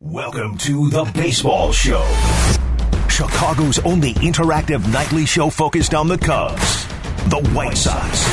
[0.00, 2.04] Welcome to the Baseball Show,
[3.10, 6.86] Chicago's only interactive nightly show focused on the Cubs,
[7.26, 8.24] the White Sox,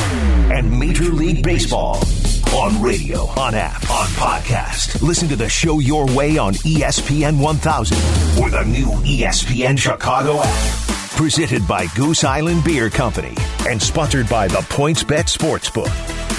[0.52, 2.00] and Major League Baseball.
[2.54, 5.02] On radio, on app, on podcast.
[5.02, 7.96] Listen to the show your way on ESPN 1000
[8.40, 10.85] or the new ESPN Chicago app.
[11.16, 13.34] Presented by Goose Island Beer Company
[13.66, 15.90] and sponsored by the PointsBet Sportsbook.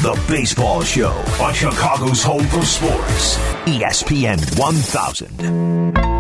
[0.04, 3.38] The Baseball Show on Chicago's home for sports.
[3.66, 6.16] ESPN 1000.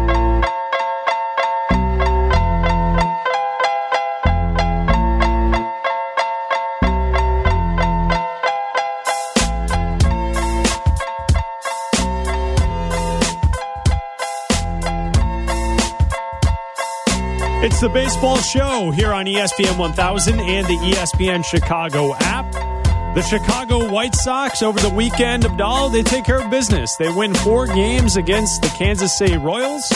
[17.97, 22.51] Baseball show here on ESPN 1000 and the ESPN Chicago app.
[23.15, 26.95] The Chicago White Sox over the weekend, Abdal, they take care of business.
[26.97, 29.91] They win four games against the Kansas City Royals.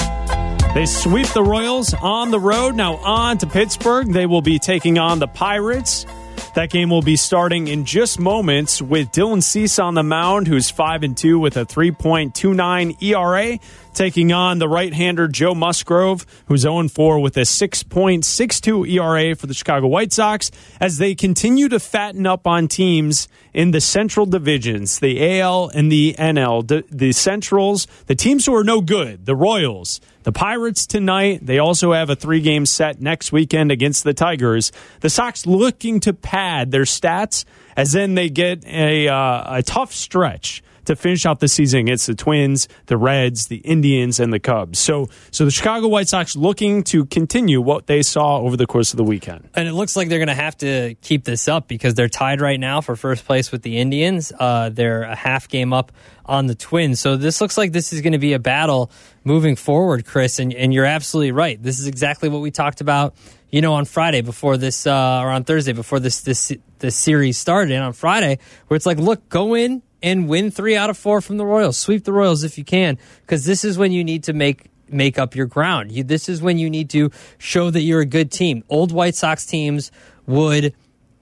[0.73, 2.75] They sweep the Royals on the road.
[2.75, 4.11] Now on to Pittsburgh.
[4.11, 6.07] They will be taking on the Pirates.
[6.53, 10.69] That game will be starting in just moments with Dylan Cease on the mound, who's
[10.69, 13.57] 5 and 2 with a 3.29 ERA,
[13.93, 19.53] taking on the right-hander Joe Musgrove, who's 0 4 with a 6.62 ERA for the
[19.53, 24.99] Chicago White Sox as they continue to fatten up on teams in the Central divisions,
[24.99, 29.37] the AL and the NL, the, the Centrals, the teams who are no good, the
[29.37, 31.45] Royals, the Pirates tonight.
[31.45, 34.71] They also have a three game set next weekend against the Tigers.
[35.01, 39.93] The Sox looking to pad their stats as then they get a, uh, a tough
[39.93, 44.39] stretch to finish out the season against the Twins, the Reds, the Indians, and the
[44.39, 44.79] Cubs.
[44.79, 48.93] So, so the Chicago White Sox looking to continue what they saw over the course
[48.93, 49.49] of the weekend.
[49.55, 52.41] And it looks like they're going to have to keep this up because they're tied
[52.41, 54.31] right now for first place with the Indians.
[54.37, 55.91] Uh, they're a half game up
[56.25, 56.99] on the Twins.
[56.99, 58.91] So this looks like this is going to be a battle
[59.23, 60.39] moving forward, Chris.
[60.39, 61.61] And, and you're absolutely right.
[61.61, 63.15] This is exactly what we talked about,
[63.49, 67.37] you know, on Friday before this, uh, or on Thursday before this, this, this series
[67.37, 67.73] started.
[67.73, 71.21] And on Friday, where it's like, look, go in and win three out of four
[71.21, 71.77] from the Royals.
[71.77, 75.17] Sweep the Royals if you can, because this is when you need to make make
[75.17, 75.91] up your ground.
[75.91, 78.63] You, this is when you need to show that you're a good team.
[78.67, 79.89] Old White Sox teams
[80.27, 80.73] would,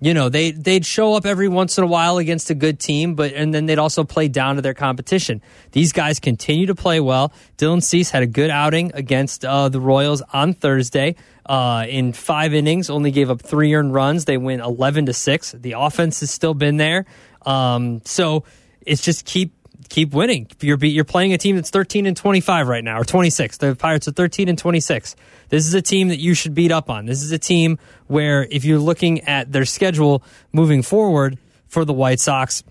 [0.02, 3.16] you know, they they'd show up every once in a while against a good team,
[3.16, 5.42] but and then they'd also play down to their competition.
[5.72, 7.32] These guys continue to play well.
[7.58, 11.16] Dylan Cease had a good outing against uh, the Royals on Thursday.
[11.46, 14.26] Uh, in five innings, only gave up three earned runs.
[14.26, 15.52] They win eleven to six.
[15.52, 17.06] The offense has still been there.
[17.46, 18.46] Um, so
[18.90, 19.54] it's just keep
[19.90, 20.48] keep winning.
[20.60, 23.58] You're you're playing a team that's 13 and 25 right now, or 26.
[23.58, 25.16] The Pirates are 13 and 26.
[25.50, 27.06] This is a team that you should beat up on.
[27.06, 31.94] This is a team where if you're looking at their schedule moving forward for the
[31.94, 32.64] White Sox,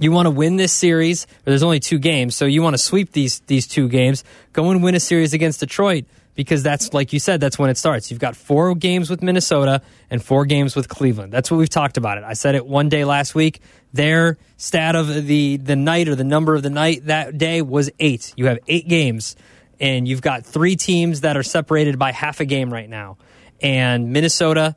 [0.00, 1.26] you want to win this series.
[1.44, 4.22] There's only two games, so you want to sweep these these two games.
[4.52, 6.04] Go and win a series against Detroit
[6.34, 8.10] because that's like you said, that's when it starts.
[8.10, 11.32] You've got four games with Minnesota and four games with Cleveland.
[11.32, 12.24] That's what we've talked about it.
[12.24, 13.60] I said it one day last week.
[13.92, 17.90] Their stat of the the night or the number of the night that day was
[17.98, 18.32] eight.
[18.36, 19.36] You have eight games,
[19.80, 23.18] and you've got three teams that are separated by half a game right now.
[23.60, 24.76] And Minnesota,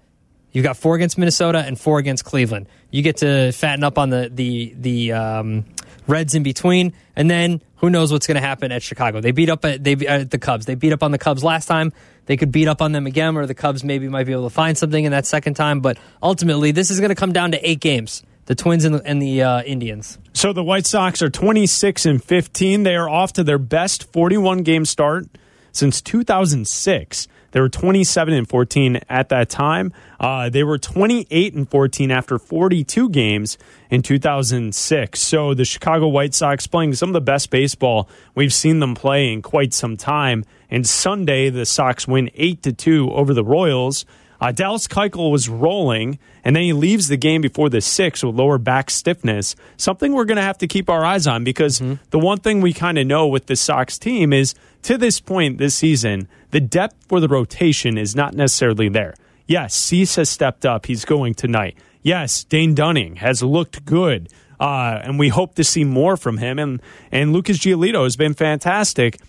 [0.52, 2.68] you've got four against Minnesota and four against Cleveland.
[2.92, 5.66] You get to fatten up on the the the um,
[6.08, 9.22] Reds in between, and then who knows what's going to happen at Chicago?
[9.22, 10.66] They beat up at they at the Cubs.
[10.66, 11.94] They beat up on the Cubs last time.
[12.26, 14.54] They could beat up on them again, or the Cubs maybe might be able to
[14.54, 15.80] find something in that second time.
[15.80, 18.24] But ultimately, this is going to come down to eight games.
[18.46, 20.20] The Twins and the, and the uh, Indians.
[20.34, 22.84] So the White Sox are 26 and 15.
[22.84, 25.28] They are off to their best 41 game start
[25.72, 27.28] since 2006.
[27.56, 29.94] They were 27 and 14 at that time.
[30.20, 33.58] Uh, they were 28 and 14 after 42 games
[33.90, 35.22] in 2006.
[35.22, 39.32] So the Chicago White Sox playing some of the best baseball we've seen them play
[39.32, 40.44] in quite some time.
[40.70, 44.06] And Sunday, the Sox win 8 to 2 over the Royals.
[44.42, 48.36] Uh, Dallas Keuchel was rolling, and then he leaves the game before the sixth with
[48.36, 49.56] lower back stiffness.
[49.78, 52.04] Something we're going to have to keep our eyes on because Mm-hmm.
[52.12, 54.54] the one thing we kind of know with the Sox team is
[54.84, 59.14] to this point this season, the depth for the rotation is not necessarily there.
[59.48, 60.86] Yes, Cease has stepped up.
[60.86, 61.78] He's going tonight.
[62.02, 64.30] Yes, Dane Dunning has looked good,
[64.60, 66.60] uh, and we hope to see more from him.
[66.60, 66.82] And
[67.12, 69.20] and Lucas Giolito has been fantastic.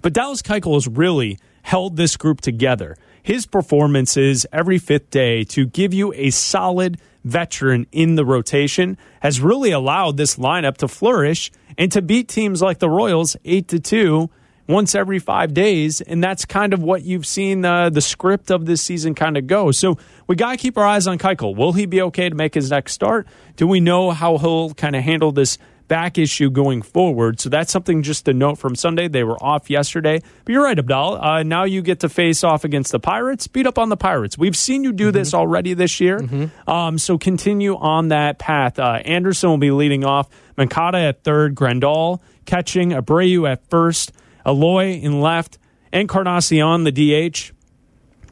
[0.00, 2.96] But Dallas Keuchel has really held this group together.
[3.28, 9.38] His performances every fifth day to give you a solid veteran in the rotation has
[9.38, 13.80] really allowed this lineup to flourish and to beat teams like the Royals 8 to
[13.80, 14.30] 2
[14.66, 18.64] once every 5 days and that's kind of what you've seen uh, the script of
[18.64, 19.72] this season kind of go.
[19.72, 21.54] So we got to keep our eyes on Keuchel.
[21.54, 23.26] Will he be okay to make his next start?
[23.56, 27.40] Do we know how he'll kind of handle this back issue going forward.
[27.40, 29.08] So that's something just to note from Sunday.
[29.08, 30.20] They were off yesterday.
[30.44, 31.22] But you're right, Abdal.
[31.22, 34.38] Uh, now you get to face off against the Pirates, beat up on the Pirates.
[34.38, 35.18] We've seen you do mm-hmm.
[35.18, 36.20] this already this year.
[36.20, 36.70] Mm-hmm.
[36.70, 38.78] Um, so continue on that path.
[38.78, 44.10] Uh, Anderson will be leading off, Moncada at third, Grandal catching, Abreu at first,
[44.44, 45.58] Eloy in left,
[45.92, 47.52] Encarnacion the DH,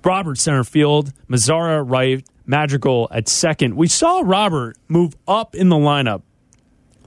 [0.05, 3.77] Robert center field, Mazara right, Madrigal at second.
[3.77, 6.23] We saw Robert move up in the lineup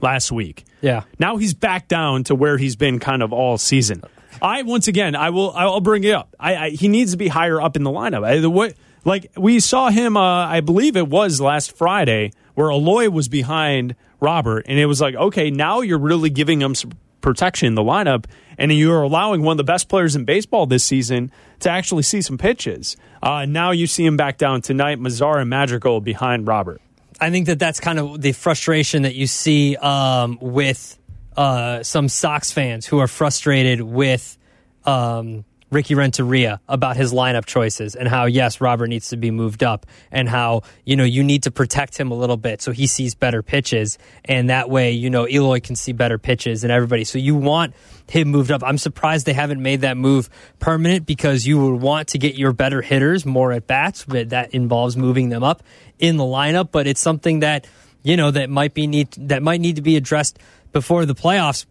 [0.02, 0.64] last week.
[0.80, 1.02] Yeah.
[1.18, 4.02] Now he's back down to where he's been kind of all season.
[4.42, 6.34] I once again, I will, I'll bring it up.
[6.38, 8.24] I, I he needs to be higher up in the lineup.
[8.24, 8.74] I, the way,
[9.04, 13.96] like we saw him, uh, I believe it was last Friday, where Eloy was behind
[14.20, 17.82] Robert, and it was like, okay, now you're really giving him some protection in the
[17.82, 18.24] lineup,
[18.58, 21.30] and you're allowing one of the best players in baseball this season
[21.60, 22.96] to actually see some pitches.
[23.22, 26.80] Uh, now you see him back down tonight, Mazara and Madrigal behind Robert.
[27.20, 30.98] I think that that's kind of the frustration that you see um, with
[31.36, 34.38] uh, some Sox fans who are frustrated with
[34.84, 39.62] um, Ricky Renteria about his lineup choices and how yes, Robert needs to be moved
[39.62, 42.86] up and how you know you need to protect him a little bit so he
[42.86, 47.04] sees better pitches and that way you know Eloy can see better pitches and everybody.
[47.04, 47.74] So you want
[48.08, 48.62] him moved up.
[48.64, 50.28] I'm surprised they haven't made that move
[50.58, 54.52] permanent because you would want to get your better hitters more at bats, but that
[54.52, 55.62] involves moving them up
[55.98, 56.70] in the lineup.
[56.72, 57.66] But it's something that
[58.02, 60.38] you know that might be need that might need to be addressed
[60.72, 61.66] before the playoffs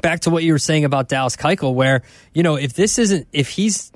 [0.00, 2.02] back to what you were saying about Dallas Keuchel, where
[2.32, 3.92] you know if this isn't if he's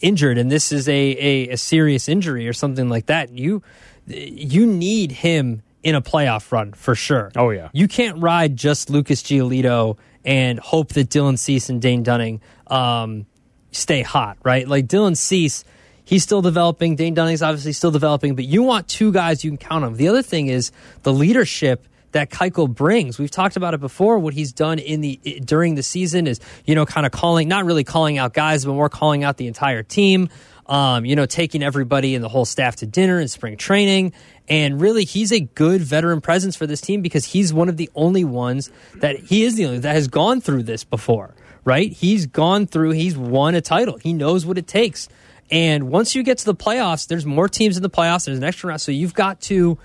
[0.00, 3.62] injured and this is a, a, a serious injury or something like that, you
[4.06, 7.30] you need him in a playoff run for sure.
[7.36, 12.02] Oh yeah, you can't ride just Lucas Giolito and hope that Dylan Cease and Dane
[12.02, 13.26] Dunning um,
[13.72, 14.66] stay hot, right?
[14.66, 15.64] Like Dylan Cease.
[16.04, 16.96] He's still developing.
[16.96, 19.92] Dane Dunning's obviously still developing, but you want two guys you can count on.
[19.92, 20.72] The other thing is
[21.02, 23.18] the leadership that Keuchel brings.
[23.18, 24.18] We've talked about it before.
[24.18, 27.64] What he's done in the during the season is, you know, kind of calling, not
[27.64, 30.28] really calling out guys, but more calling out the entire team.
[30.66, 34.12] Um, you know, taking everybody and the whole staff to dinner in spring training.
[34.48, 37.88] And really, he's a good veteran presence for this team because he's one of the
[37.94, 41.34] only ones that he is the only that has gone through this before,
[41.64, 41.90] right?
[41.90, 43.96] He's gone through, he's won a title.
[43.96, 45.08] He knows what it takes.
[45.50, 48.26] And once you get to the playoffs, there's more teams in the playoffs.
[48.26, 48.80] There's an extra round.
[48.82, 49.78] So you've got to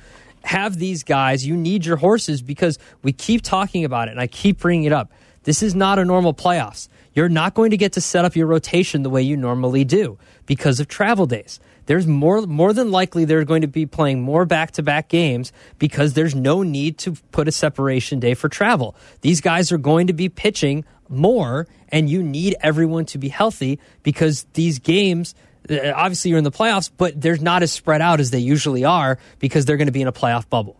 [0.43, 1.45] have these guys.
[1.45, 4.93] You need your horses because we keep talking about it and I keep bringing it
[4.93, 5.11] up.
[5.43, 6.87] This is not a normal playoffs.
[7.13, 10.17] You're not going to get to set up your rotation the way you normally do
[10.45, 11.59] because of travel days.
[11.85, 16.33] There's more more than likely they're going to be playing more back-to-back games because there's
[16.33, 18.95] no need to put a separation day for travel.
[19.21, 23.79] These guys are going to be pitching more and you need everyone to be healthy
[24.01, 25.35] because these games
[25.69, 28.85] Uh, obviously you're in the playoffs, but they're not as spread out as they usually
[28.85, 30.79] are because they're going to be in a playoff bubble.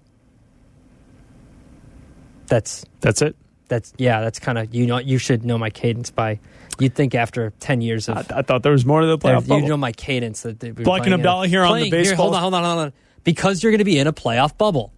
[2.47, 3.35] That's that's it.
[3.67, 4.21] That's yeah.
[4.21, 6.39] That's kind of you know you should know my cadence by.
[6.79, 9.47] You'd think after ten years of I, I thought there was more to the playoff.
[9.47, 12.03] You know my cadence that Bleck and Abdallah here on the baseball.
[12.03, 12.93] Here, hold on, hold on, hold on.
[13.23, 14.92] Because you're going to be in a playoff bubble.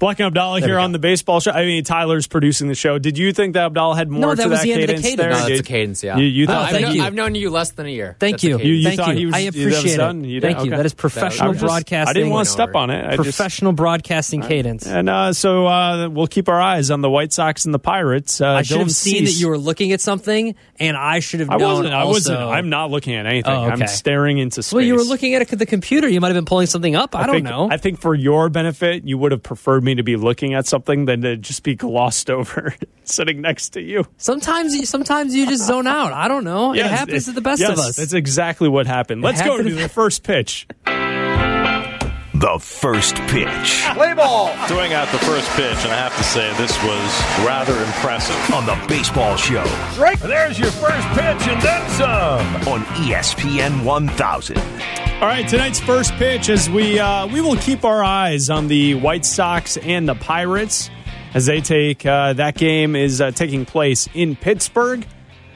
[0.00, 1.50] Bleck and Abdallah here on the baseball show.
[1.50, 2.98] I mean, Tyler's producing the show.
[2.98, 4.90] Did you think that Abdallah had more no, that to was that the cadence, end
[4.90, 5.16] of the cadence.
[5.20, 5.30] there?
[5.30, 6.16] No, that's a cadence, yeah.
[6.16, 7.02] You, you thought, I've, known, you.
[7.02, 8.16] I've known you less than a year.
[8.18, 8.58] Thank that's you.
[8.58, 9.18] You, you Thank thought you.
[9.18, 10.00] he was, I appreciate it.
[10.00, 10.40] it.
[10.40, 10.70] Thank you.
[10.70, 12.08] That is professional just, broadcasting.
[12.08, 13.04] I didn't want to step on it.
[13.04, 14.86] I professional just, broadcasting cadence.
[14.86, 18.40] And uh, so uh, we'll keep our eyes on the White Sox and the Pirates.
[18.40, 19.34] Uh, I should have seen cease.
[19.34, 21.60] that you were looking at something, and I should have known.
[21.60, 21.94] I wasn't.
[21.94, 22.38] I wasn't.
[22.38, 23.52] I'm not looking at anything.
[23.52, 23.64] Oh.
[23.64, 24.72] I'm staring into space.
[24.72, 26.08] Well, you were looking at it, the computer.
[26.08, 27.14] You might have been pulling something up.
[27.14, 27.68] I, I don't know.
[27.70, 31.04] I think for your benefit, you would have preferred me to be looking at something
[31.04, 34.06] than to just be glossed over sitting next to you.
[34.16, 36.12] Sometimes, you, sometimes you just zone out.
[36.12, 36.72] I don't know.
[36.72, 37.96] Yes, it happens it, to the best yes, of us.
[37.96, 39.22] That's exactly what happened.
[39.22, 40.66] Let's go to the first pitch.
[42.40, 43.84] The first pitch.
[43.92, 44.48] Play ball.
[44.66, 48.54] Throwing out the first pitch, and I have to say this was rather impressive.
[48.54, 49.62] On the baseball show.
[49.92, 50.20] Strike.
[50.20, 52.72] There's your first pitch and then some.
[52.72, 54.56] On ESPN 1000.
[54.56, 58.94] All right, tonight's first pitch as we uh, we will keep our eyes on the
[58.94, 60.88] White Sox and the Pirates
[61.34, 65.06] as they take uh, that game is uh, taking place in Pittsburgh.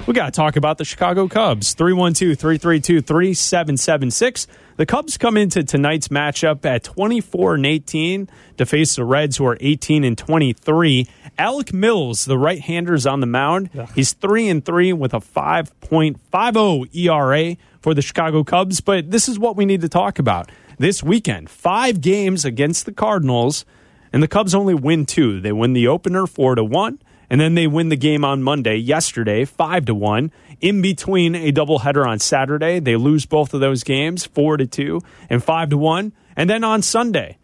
[0.07, 1.73] We got to talk about the Chicago Cubs.
[1.73, 4.47] 312 332 3776.
[4.77, 9.47] The Cubs come into tonight's matchup at 24 and 18 to face the Reds, who
[9.47, 11.07] are 18 and 23.
[11.39, 13.71] Alec Mills, the right hander, is on the mound.
[13.95, 18.81] He's 3 and 3 with a 5.50 ERA for the Chicago Cubs.
[18.81, 21.51] But this is what we need to talk about this weekend.
[21.51, 23.65] Five games against the Cardinals,
[24.13, 25.41] and the Cubs only win two.
[25.41, 26.99] They win the opener 4 to 1.
[27.31, 30.31] And then they win the game on Monday, yesterday, 5 to 1.
[30.65, 34.99] In between a doubleheader on Saturday, they lose both of those games, 4 to 2
[35.29, 36.13] and 5 to 1.
[36.37, 37.37] And then on Sunday,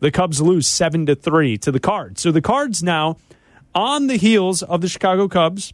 [0.00, 2.20] the Cubs lose 7 to 3 to the Cards.
[2.20, 3.16] So the Cards now
[3.76, 5.72] on the heels of the Chicago Cubs.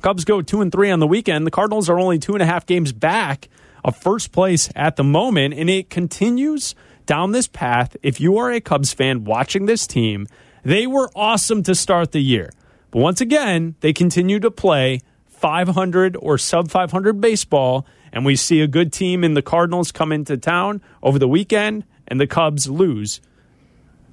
[0.00, 1.44] Cubs go two and three on the weekend.
[1.44, 3.48] The Cardinals are only two and a half games back
[3.84, 7.96] of first place at the moment, and it continues down this path.
[8.00, 10.28] If you are a Cubs fan watching this team,
[10.62, 12.52] they were awesome to start the year.
[12.92, 15.00] But once again, they continue to play
[15.42, 20.12] 500 or sub 500 baseball, and we see a good team in the Cardinals come
[20.12, 23.20] into town over the weekend, and the Cubs lose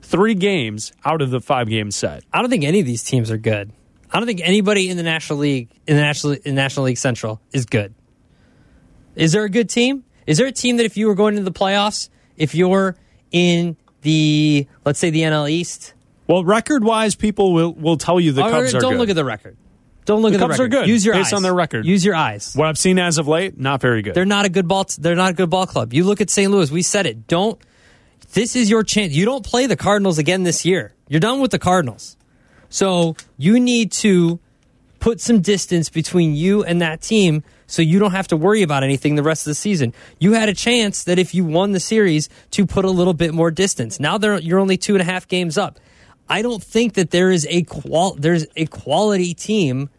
[0.01, 2.23] three games out of the five game set.
[2.33, 3.71] I don't think any of these teams are good.
[4.11, 7.39] I don't think anybody in the National League in the National in National League Central
[7.53, 7.93] is good.
[9.15, 10.03] Is there a good team?
[10.25, 12.95] Is there a team that if you were going into the playoffs, if you're
[13.31, 15.93] in the let's say the NL East,
[16.25, 18.81] Well, record wise, people will, will tell you the Or Cubs are good.
[18.81, 18.99] don't good.
[18.99, 19.57] look at the record.
[20.09, 21.85] Don't look The at the Cubs are good Use your based eyes on their record.
[21.85, 22.55] Use your eyes.
[22.55, 24.15] what I've seen as of late, not very good.
[24.15, 24.87] They're not a good ball.
[24.97, 25.93] They're not a good ball club.
[25.93, 26.51] You look at St.
[26.51, 26.71] Louis.
[26.71, 27.27] We said it.
[27.27, 27.61] Don't.
[28.33, 29.13] This is your chance.
[29.13, 30.93] You don't play the Cardinals again this year.
[31.09, 32.17] You're done with the Cardinals.
[32.69, 34.39] So you need to
[34.99, 38.81] put some distance between you and that team so you don't have to worry about
[38.81, 39.93] anything the rest of the season.
[40.17, 43.31] You had a chance that if you won the series to put a little bit
[43.31, 43.99] more distance.
[43.99, 45.79] Now they're, you're only two and a half games up.
[46.27, 49.89] I don't think that there is a qual there's a quality team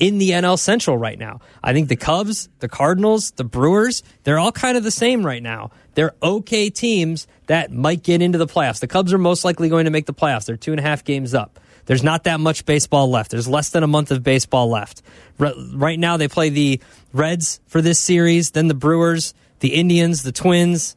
[0.00, 1.40] in the NL Central right now.
[1.62, 5.42] I think the Cubs, the Cardinals, the Brewers, they're all kind of the same right
[5.42, 5.70] now.
[5.94, 8.80] They're okay teams that might get into the playoffs.
[8.80, 10.46] The Cubs are most likely going to make the playoffs.
[10.46, 11.60] They're two and a half games up.
[11.84, 13.30] There's not that much baseball left.
[13.30, 15.02] There's less than a month of baseball left.
[15.38, 16.80] Right now, they play the
[17.12, 20.96] Reds for this series, then the Brewers, the Indians, the Twins,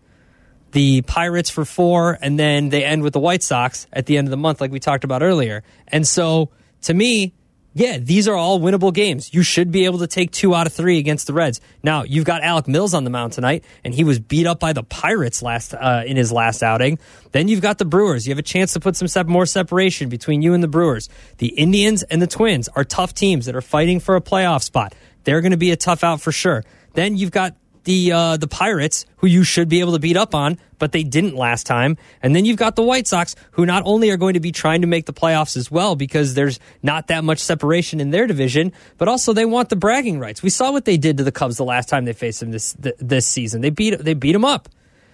[0.71, 4.27] the Pirates for four, and then they end with the White Sox at the end
[4.27, 5.63] of the month, like we talked about earlier.
[5.87, 6.51] And so,
[6.83, 7.33] to me,
[7.73, 9.33] yeah, these are all winnable games.
[9.33, 11.59] You should be able to take two out of three against the Reds.
[11.81, 14.73] Now you've got Alec Mills on the mound tonight, and he was beat up by
[14.73, 16.99] the Pirates last uh, in his last outing.
[17.31, 18.27] Then you've got the Brewers.
[18.27, 21.09] You have a chance to put some sep- more separation between you and the Brewers.
[21.39, 24.93] The Indians and the Twins are tough teams that are fighting for a playoff spot.
[25.23, 26.63] They're going to be a tough out for sure.
[26.93, 30.33] Then you've got the uh, the Pirates, who you should be able to beat up
[30.33, 31.97] on, but they didn't last time.
[32.21, 34.81] And then you've got the White Sox, who not only are going to be trying
[34.81, 38.71] to make the playoffs as well because there's not that much separation in their division,
[38.97, 40.41] but also they want the bragging rights.
[40.41, 42.75] We saw what they did to the Cubs the last time they faced them this
[42.79, 43.61] this season.
[43.61, 44.69] They beat they beat them up.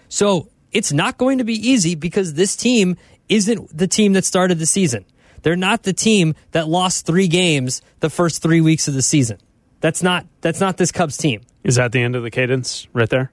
[0.09, 2.97] So it's not going to be easy because this team
[3.27, 5.05] isn't the team that started the season.
[5.41, 9.37] They're not the team that lost three games the first three weeks of the season.
[9.81, 11.41] That's not that's not this Cubs team.
[11.63, 13.31] Is that the end of the cadence right there?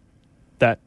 [0.59, 0.81] That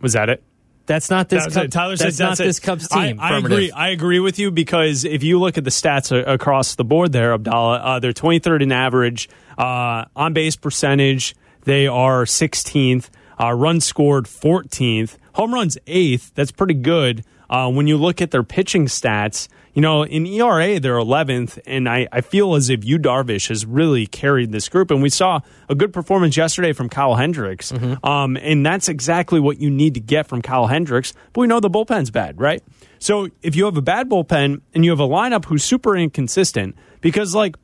[0.00, 0.42] was that it?
[0.86, 1.42] That's not this.
[1.42, 1.72] That was Cub- it.
[1.72, 2.44] Tyler that's said not that's it.
[2.44, 3.20] this Cubs team.
[3.20, 3.70] I, I agree.
[3.70, 7.12] I agree with you because if you look at the stats a- across the board
[7.12, 11.36] there, Abdallah, uh, they're 23rd in average uh, on base percentage.
[11.64, 13.10] They are 16th.
[13.40, 15.16] Uh, runs scored 14th.
[15.34, 16.32] Home runs eighth.
[16.34, 17.24] That's pretty good.
[17.48, 21.88] Uh, when you look at their pitching stats, you know, in ERA, they're 11th, and
[21.88, 24.90] I, I feel as if Yu Darvish has really carried this group.
[24.90, 27.72] And we saw a good performance yesterday from Kyle Hendricks,
[28.04, 31.14] um, and that's exactly what you need to get from Kyle Hendricks.
[31.32, 32.62] But we know the bullpen's bad, right?
[32.98, 36.76] So if you have a bad bullpen and you have a lineup who's super inconsistent,
[37.00, 37.56] because, like,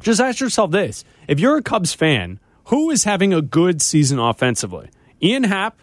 [0.00, 4.18] just ask yourself this if you're a Cubs fan, who is having a good season
[4.18, 4.90] offensively?
[5.22, 5.80] Ian Happ,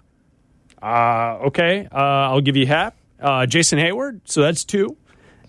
[0.81, 2.95] uh, okay, uh, I'll give you Happ.
[3.19, 4.97] Uh, Jason Heyward, so that's two.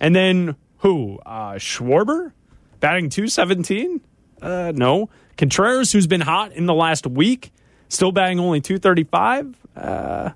[0.01, 1.19] And then who?
[1.25, 2.33] Uh, Schwarber,
[2.81, 4.01] batting 217?
[4.41, 5.09] Uh, no.
[5.37, 7.53] Contreras, who's been hot in the last week,
[7.89, 9.57] still batting only 235.
[9.77, 10.31] Uh,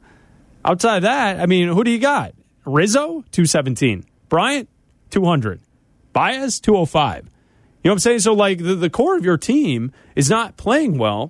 [0.65, 2.35] outside of that, I mean, who do you got?
[2.65, 4.05] Rizzo, 217.
[4.29, 4.69] Bryant,
[5.11, 5.61] 200.
[6.13, 7.25] Baez, 205.
[7.83, 8.19] You know what I'm saying?
[8.21, 11.29] So, like, the, the core of your team is not playing well,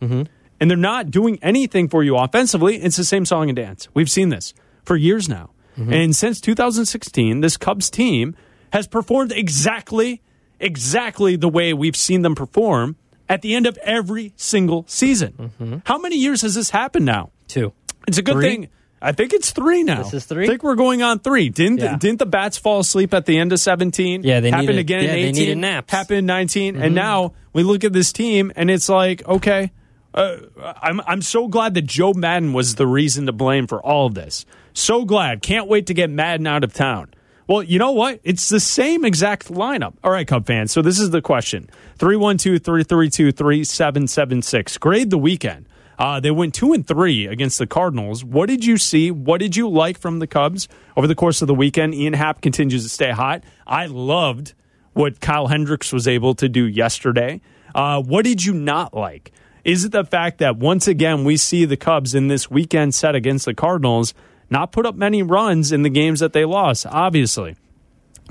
[0.58, 2.76] and they're not doing anything for you offensively.
[2.76, 3.88] It's the same song and dance.
[3.94, 4.52] We've seen this
[4.84, 5.50] for years now.
[5.80, 5.92] Mm-hmm.
[5.92, 8.36] And since 2016, this Cubs team
[8.72, 10.22] has performed exactly,
[10.60, 12.96] exactly the way we've seen them perform
[13.28, 15.52] at the end of every single season.
[15.58, 15.76] Mm-hmm.
[15.84, 17.30] How many years has this happened now?
[17.48, 17.72] Two.
[18.06, 18.48] It's a good Three?
[18.48, 18.68] thing.
[19.02, 20.02] I think it's three now.
[20.02, 20.44] This is three?
[20.44, 21.48] I think we're going on three.
[21.48, 21.96] Didn't Yeah.
[21.96, 24.22] didn't the bats fall asleep at the end of seventeen?
[24.24, 25.40] Yeah, they happened needed- again yeah, in they eighteen.
[25.42, 25.90] needed naps.
[25.90, 26.94] Happened in 19 and mm-hmm.
[26.96, 29.72] now we look at this team and it's like okay.
[30.12, 30.36] Uh,
[30.82, 34.14] I'm I'm so glad that Joe Maddon was the reason to blame for all of
[34.14, 34.44] this.
[34.80, 35.42] So glad.
[35.42, 37.12] Can't wait to get Maddon out of town.
[37.46, 38.20] Well, you know what?
[38.24, 39.94] It's the same exact lineup.
[40.02, 40.72] All right, Cub fans.
[40.72, 41.68] So this is the question
[41.98, 44.78] 312 332 3776.
[44.78, 45.66] Grade the weekend.
[45.98, 48.24] Uh, they went two and three against the Cardinals.
[48.24, 49.10] What did you see?
[49.10, 51.94] What did you like from the Cubs over the course of the weekend?
[51.94, 53.44] Ian Happ continues to stay hot.
[53.66, 54.54] I loved
[54.94, 57.42] what Kyle Hendricks was able to do yesterday.
[57.74, 59.30] Uh, what did you not like?
[59.62, 63.14] Is it the fact that once again we see the Cubs in this weekend set
[63.14, 64.14] against the Cardinals
[64.50, 66.86] not put up many runs in the games that they lost?
[66.86, 67.56] Obviously,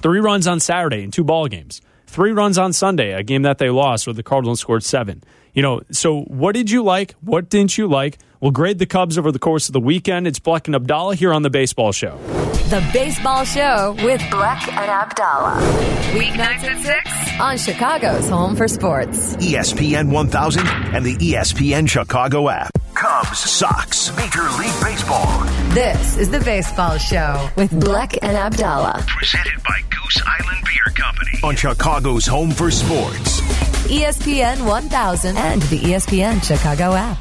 [0.01, 1.81] three runs on Saturday in two ball games.
[2.07, 5.23] three runs on Sunday, a game that they lost where the Cardinals scored seven.
[5.53, 7.13] You know, so what did you like?
[7.21, 8.17] What didn't you like?
[8.41, 10.25] We'll grade the Cubs over the course of the weekend.
[10.25, 12.17] It's Bleck and Abdallah here on the Baseball Show.
[12.69, 15.59] The Baseball Show with Bleck and Abdallah.
[16.13, 16.79] Weeknights at
[17.35, 19.35] 6 on Chicago's Home for Sports.
[19.37, 22.71] ESPN 1000 and the ESPN Chicago app.
[22.93, 25.43] Cubs, Sox, Major League Baseball.
[25.73, 29.03] This is the Baseball Show with Bleck and Abdallah.
[29.05, 31.39] Presented by Goose Island Beer Company.
[31.43, 33.41] On Chicago's Home for Sports.
[33.89, 37.17] ESPN 1000 and the ESPN Chicago app.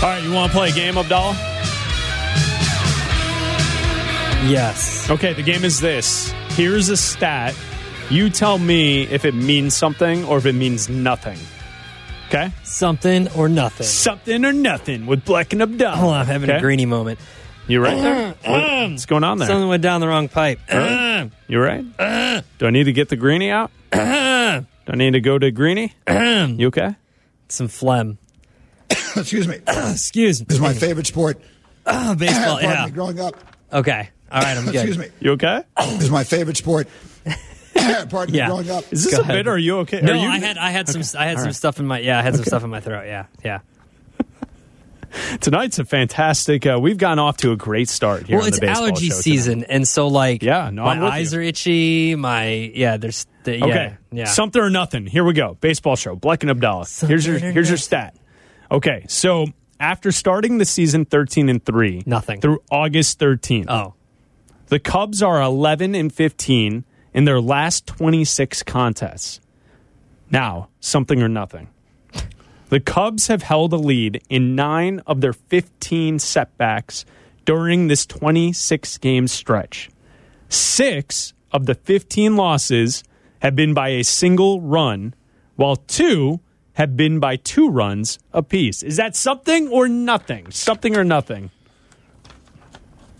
[0.00, 1.34] All right, you want to play a game, Abdallah?
[4.48, 5.10] Yes.
[5.10, 6.32] Okay, the game is this.
[6.50, 7.54] Here's a stat.
[8.08, 11.38] You tell me if it means something or if it means nothing.
[12.28, 12.52] Okay?
[12.62, 13.86] Something or nothing.
[13.86, 15.96] Something or nothing with Bleck and Abdallah.
[15.96, 16.58] Hold on, I'm having Okay?
[16.58, 17.18] a greeny moment.
[17.66, 18.14] You right there?
[18.44, 18.50] Uh-huh.
[18.52, 19.48] What- what's going on there?
[19.48, 20.60] Something went down the wrong pipe.
[20.68, 21.28] Uh-huh.
[21.48, 21.84] You right?
[21.98, 22.42] Uh-huh.
[22.58, 23.70] Do I need to get the greenie out?
[23.92, 25.94] Do I need to go to greenie?
[26.08, 26.94] you okay?
[27.48, 28.18] Some phlegm.
[29.16, 29.56] Excuse me.
[29.68, 30.46] Excuse me.
[30.48, 31.40] This is my favorite sport.
[31.90, 32.60] Oh, baseball.
[32.60, 32.84] Yeah.
[32.84, 33.34] me, growing up.
[33.72, 34.10] Okay.
[34.30, 34.58] All right.
[34.58, 34.74] I'm good.
[34.74, 35.06] Excuse me.
[35.20, 35.62] You okay?
[35.78, 36.86] This is my favorite sport.
[38.10, 38.44] Pardon Yeah.
[38.46, 38.84] me, growing up.
[38.92, 40.00] Is this Go a bit or are you okay?
[40.00, 41.54] No, you- I had I had some I had All some right.
[41.54, 43.04] stuff in my yeah I had some stuff in my throat.
[43.06, 43.26] Yeah.
[43.44, 43.60] Yeah.
[45.40, 46.66] Tonight's a fantastic.
[46.66, 48.36] Uh, we've gotten off to a great start here.
[48.36, 49.22] well, on it's the baseball allergy show tonight.
[49.22, 51.38] season, and so like Yeah, no, my eyes you.
[51.38, 52.14] are itchy.
[52.14, 53.96] My yeah, there's the, yeah, Okay.
[54.12, 54.24] yeah.
[54.26, 55.06] Something or nothing.
[55.06, 55.56] Here we go.
[55.62, 56.14] Baseball show.
[56.14, 56.86] Bleck and Abdallah.
[57.06, 58.16] here's your Something or here's your stat.
[58.70, 59.06] Okay.
[59.08, 59.46] So
[59.80, 62.40] after starting the season 13 and 3 Nothing.
[62.42, 63.94] through August 13th, oh,
[64.66, 66.84] the Cubs are 11 and 15
[67.18, 69.40] in their last 26 contests.
[70.30, 71.66] Now, something or nothing.
[72.68, 77.04] The Cubs have held a lead in 9 of their 15 setbacks
[77.44, 79.90] during this 26 game stretch.
[80.48, 83.02] 6 of the 15 losses
[83.42, 85.12] have been by a single run,
[85.56, 86.38] while 2
[86.74, 88.84] have been by two runs apiece.
[88.84, 90.52] Is that something or nothing?
[90.52, 91.50] Something or nothing?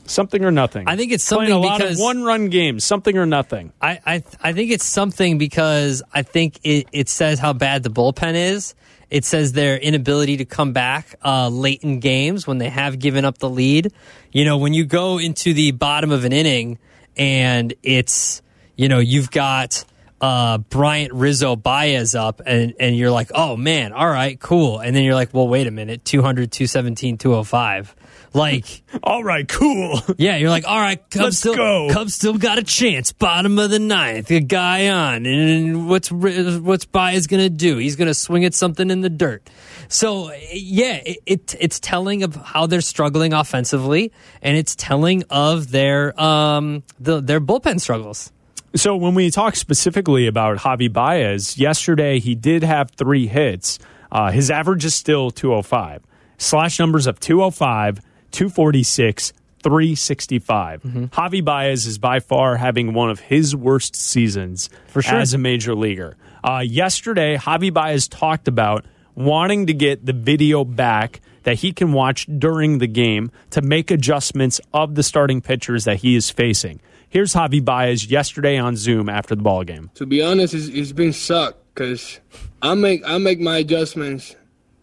[0.08, 0.84] Something or nothing.
[0.88, 2.84] I think it's Playing something a lot because- of one-run games.
[2.84, 3.72] Something or nothing.
[3.80, 7.90] I I I think it's something because I think it it says how bad the
[7.90, 8.74] bullpen is.
[9.10, 13.24] It says their inability to come back uh, late in games when they have given
[13.24, 13.90] up the lead.
[14.32, 16.78] You know, when you go into the bottom of an inning
[17.16, 18.42] and it's
[18.76, 19.84] you know you've got
[20.20, 24.80] uh, Bryant Rizzo Baez up and and you're like, oh man, all right, cool.
[24.80, 27.94] And then you're like, well, wait a minute, 200, 217, 205.
[28.34, 30.00] Like, All right, cool.
[30.18, 31.88] yeah, you're like, all right, Cubs Let's still, go.
[31.90, 33.10] Cubs still got a chance.
[33.10, 37.78] Bottom of the ninth, a guy on, and what's what's Baez gonna do?
[37.78, 39.48] He's gonna swing at something in the dirt.
[39.88, 45.70] So yeah, it, it it's telling of how they're struggling offensively, and it's telling of
[45.70, 48.30] their um the, their bullpen struggles.
[48.74, 53.78] So when we talk specifically about Javi Baez, yesterday he did have three hits.
[54.12, 56.02] Uh, his average is still 205.
[56.36, 58.00] Slash numbers of 205,
[58.30, 60.82] 246, 365.
[60.82, 61.04] Mm-hmm.
[61.06, 65.18] Javi Baez is by far having one of his worst seasons For sure.
[65.18, 66.16] as a major leaguer.
[66.44, 71.94] Uh, yesterday, Javi Baez talked about wanting to get the video back that he can
[71.94, 76.78] watch during the game to make adjustments of the starting pitchers that he is facing.
[77.08, 79.90] Here's Javi Baez yesterday on Zoom after the ball game.
[79.94, 82.20] to be honest, it's, it's been suck because
[82.60, 84.36] I make I make my adjustments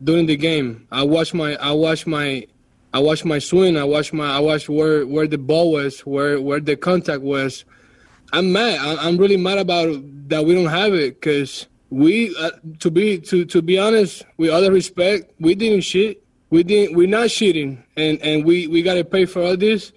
[0.04, 0.88] during the game.
[0.91, 2.47] I watch my I watch my
[2.91, 3.78] I watch my swing.
[3.78, 7.63] I watch my I watch where where the ball was, where where the contact was.
[8.34, 8.80] I'm mad.
[8.80, 12.49] I, I'm really mad about that we don't have it because we uh,
[12.80, 16.25] to be to to be honest, with the respect, we didn't shit.
[16.56, 16.96] We didn't.
[16.96, 19.91] We're not cheating, and and we we gotta pay for all this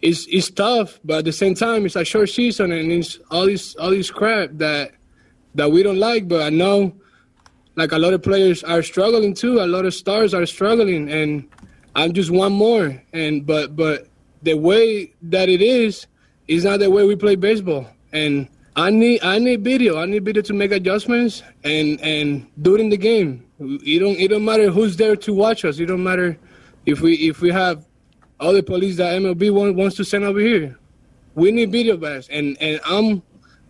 [0.00, 3.46] it's it's tough, but at the same time, it's a short season and it's all
[3.46, 4.92] this all this crap that
[5.54, 6.28] that we don't like.
[6.28, 6.94] But I know,
[7.74, 9.60] like a lot of players are struggling too.
[9.60, 11.48] A lot of stars are struggling, and
[11.96, 13.02] I'm just one more.
[13.12, 14.08] And but but
[14.42, 16.06] the way that it is
[16.46, 17.88] is not the way we play baseball.
[18.12, 19.98] And I need I need video.
[19.98, 23.47] I need video to make adjustments and and in the game.
[23.60, 25.78] It don't it don't matter who's there to watch us.
[25.78, 26.38] It don't matter
[26.86, 27.84] if we if we have
[28.40, 30.78] all the police that MLB want, wants to send over here.
[31.34, 33.22] We need video back, and and I'm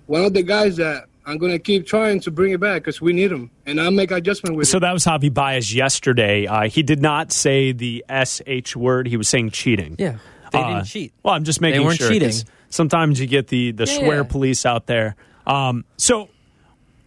[0.06, 3.12] one of the guys that I'm gonna keep trying to bring it back because we
[3.12, 4.80] need them, and I'll make adjustment with So it.
[4.80, 6.46] that was Javi Baez yesterday.
[6.46, 9.08] Uh, he did not say the sh word.
[9.08, 9.96] He was saying cheating.
[9.98, 10.16] Yeah,
[10.52, 11.12] they Uh, didn't cheat.
[11.22, 12.08] Well, I'm just making weren't sure.
[12.08, 12.52] 'cause cheating.
[12.70, 14.22] Sometimes you get the the Yeah, swear yeah.
[14.24, 15.16] police out there.
[15.46, 16.28] Um, so,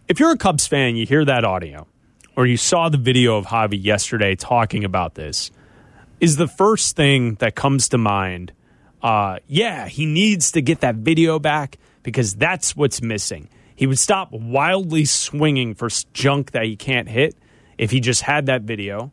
[0.08, 1.86] if you're a Cubs fan, you hear that audio,
[2.36, 5.50] or you saw the video of Javi yesterday talking about this,
[6.20, 8.52] is the first thing that comes to mind.
[9.02, 13.48] Uh, yeah, he needs to get that video back because that's what's missing.
[13.74, 17.36] He would stop wildly swinging for junk that he can't hit
[17.78, 19.10] if he just had that video.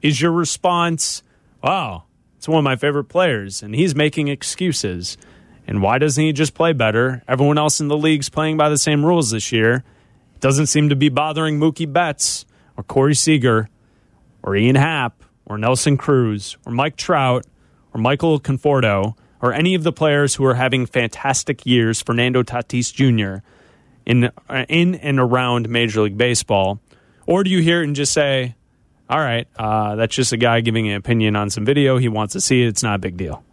[0.00, 1.22] Is your response,
[1.62, 2.04] wow,
[2.36, 5.16] it's one of my favorite players and he's making excuses?
[5.66, 7.22] And why doesn't he just play better?
[7.26, 9.84] Everyone else in the league's playing by the same rules this year.
[10.40, 12.44] Doesn't seem to be bothering Mookie Betts
[12.76, 13.68] or Corey Seager
[14.42, 17.46] or Ian Happ or Nelson Cruz or Mike Trout
[17.92, 22.92] or Michael Conforto or any of the players who are having fantastic years, Fernando Tatis
[22.92, 23.44] Jr.,
[24.04, 26.80] in, uh, in and around Major League Baseball?
[27.26, 28.56] Or do you hear it and just say,
[29.08, 31.98] all right, uh, that's just a guy giving an opinion on some video.
[31.98, 32.68] He wants to see it.
[32.68, 33.44] It's not a big deal.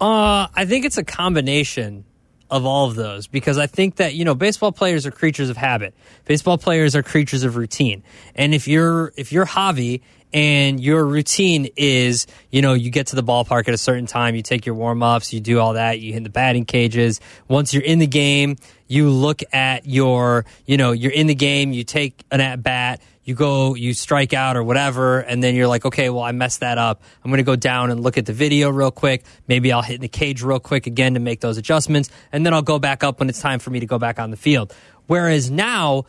[0.00, 2.04] Uh, I think it's a combination
[2.50, 5.56] of all of those because I think that you know baseball players are creatures of
[5.56, 5.94] habit.
[6.24, 8.02] Baseball players are creatures of routine.
[8.34, 10.00] And if you're if you're Javi
[10.32, 14.34] and your routine is you know you get to the ballpark at a certain time,
[14.34, 17.20] you take your warm ups, you do all that, you hit the batting cages.
[17.48, 18.56] Once you're in the game,
[18.86, 23.02] you look at your you know you're in the game, you take an at bat
[23.28, 26.60] you go, you strike out or whatever, and then you're like, okay, well, I messed
[26.60, 27.02] that up.
[27.22, 29.22] I'm going to go down and look at the video real quick.
[29.46, 32.54] Maybe I'll hit in the cage real quick again to make those adjustments, and then
[32.54, 34.74] I'll go back up when it's time for me to go back on the field.
[35.08, 36.06] Whereas now,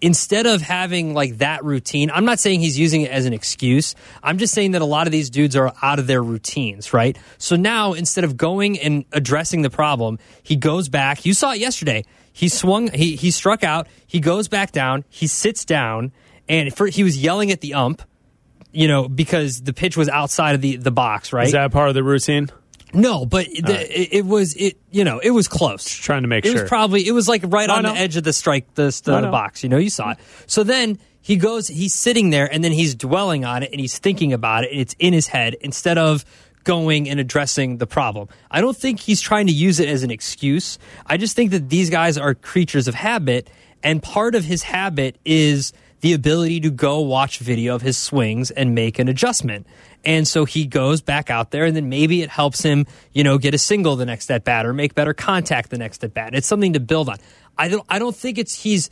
[0.00, 3.94] instead of having like that routine, I'm not saying he's using it as an excuse.
[4.20, 7.16] I'm just saying that a lot of these dudes are out of their routines, right?
[7.38, 11.24] So now instead of going and addressing the problem, he goes back.
[11.24, 12.04] You saw it yesterday.
[12.32, 16.10] He swung, he, he struck out, he goes back down, he sits down,
[16.48, 18.02] and for, he was yelling at the ump,
[18.72, 21.46] you know, because the pitch was outside of the, the box, right?
[21.46, 22.50] Is that part of the routine?
[22.92, 25.84] No, but the, it, it was it you know it was close.
[25.84, 26.62] Just trying to make it sure.
[26.62, 27.92] was probably it was like right No, on no.
[27.92, 29.30] the edge of the strike the, the know.
[29.32, 29.64] box.
[29.64, 30.18] You know, you saw it.
[30.46, 33.98] So then he goes, he's sitting there, and then he's dwelling on it, and he's
[33.98, 36.24] thinking about it, and it's in his head instead of
[36.62, 38.28] going and addressing the problem.
[38.50, 40.78] I don't think he's trying to use it as an excuse.
[41.06, 43.48] I just think that these guys are creatures of habit,
[43.82, 45.72] and part of his habit is
[46.04, 49.66] the ability to go watch video of his swings and make an adjustment.
[50.04, 53.38] And so he goes back out there, and then maybe it helps him, you know,
[53.38, 56.34] get a single the next at bat or make better contact the next at bat.
[56.34, 57.16] It's something to build on.
[57.56, 57.86] I don't.
[57.88, 58.90] I don't think it's he's.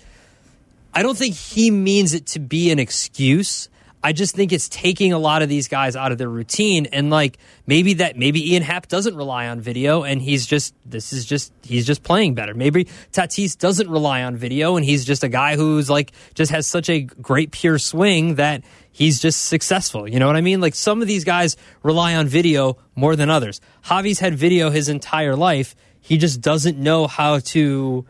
[0.95, 3.69] I don't think he means it to be an excuse.
[4.05, 7.09] I just think it's taking a lot of these guys out of their routine and
[7.09, 11.25] like maybe that maybe Ian Happ doesn't rely on video and he's just this is
[11.25, 12.53] just he's just playing better.
[12.53, 16.67] Maybe Tatis doesn't rely on video and he's just a guy who's like just has
[16.67, 20.09] such a great pure swing that he's just successful.
[20.09, 20.61] You know what I mean?
[20.61, 23.61] Like some of these guys rely on video more than others.
[23.85, 25.77] Javi's had video his entire life.
[26.01, 28.05] He just doesn't know how to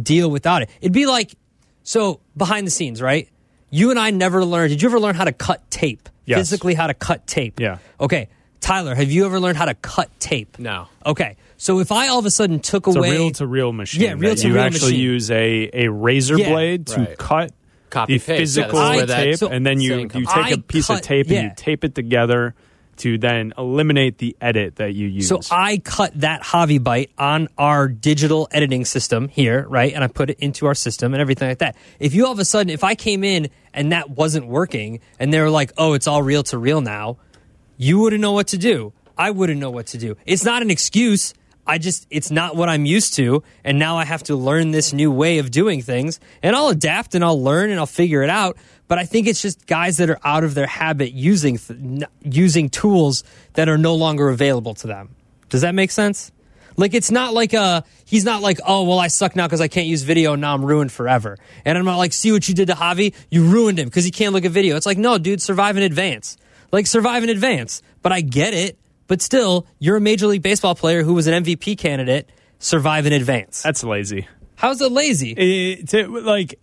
[0.00, 0.68] deal without it.
[0.82, 1.34] It'd be like
[1.82, 3.30] so behind the scenes, right?
[3.70, 4.70] You and I never learned.
[4.70, 6.08] Did you ever learn how to cut tape?
[6.24, 6.38] Yes.
[6.38, 7.58] Physically, how to cut tape.
[7.60, 7.78] Yeah.
[8.00, 8.28] Okay,
[8.60, 10.58] Tyler, have you ever learned how to cut tape?
[10.58, 10.88] No.
[11.06, 13.72] Okay, so if I all of a sudden took It's away a reel to reel
[13.72, 14.02] machine.
[14.02, 16.50] Yeah, reel that to You actually use a, a razor Yeah.
[16.50, 17.18] blade to Right.
[17.18, 17.52] cut
[17.90, 18.38] Copy the paste.
[18.40, 20.96] Physical that's where that tape, so- and then you, you take I a piece cut-
[20.96, 21.42] of tape and yeah.
[21.44, 22.54] you tape it together
[22.98, 25.28] to then eliminate the edit that you use.
[25.28, 29.92] So I cut that Javi bite on our digital editing system here, right?
[29.92, 31.76] And I put it into our system and everything like that.
[31.98, 35.32] If you all of a sudden, if I came in and that wasn't working and
[35.32, 37.18] they were like, oh, it's all real to real now,
[37.76, 38.92] you wouldn't know what to do.
[39.16, 40.16] I wouldn't know what to do.
[40.26, 41.34] It's not an excuse.
[41.68, 43.42] I just, it's not what I'm used to.
[43.62, 46.18] And now I have to learn this new way of doing things.
[46.42, 48.56] And I'll adapt and I'll learn and I'll figure it out.
[48.88, 52.70] But I think it's just guys that are out of their habit using, th- using
[52.70, 55.14] tools that are no longer available to them.
[55.50, 56.32] Does that make sense?
[56.78, 59.66] Like it's not like uh he's not like oh well I suck now because I
[59.66, 62.68] can't use video now I'm ruined forever and I'm not like see what you did
[62.68, 65.42] to Javi you ruined him because he can't look at video it's like no dude
[65.42, 66.36] survive in advance
[66.70, 68.78] like survive in advance but I get it
[69.08, 73.12] but still you're a major league baseball player who was an MVP candidate survive in
[73.12, 73.62] advance.
[73.62, 74.28] That's lazy.
[74.54, 75.34] how's it lazy?
[75.36, 76.60] Eh, to, like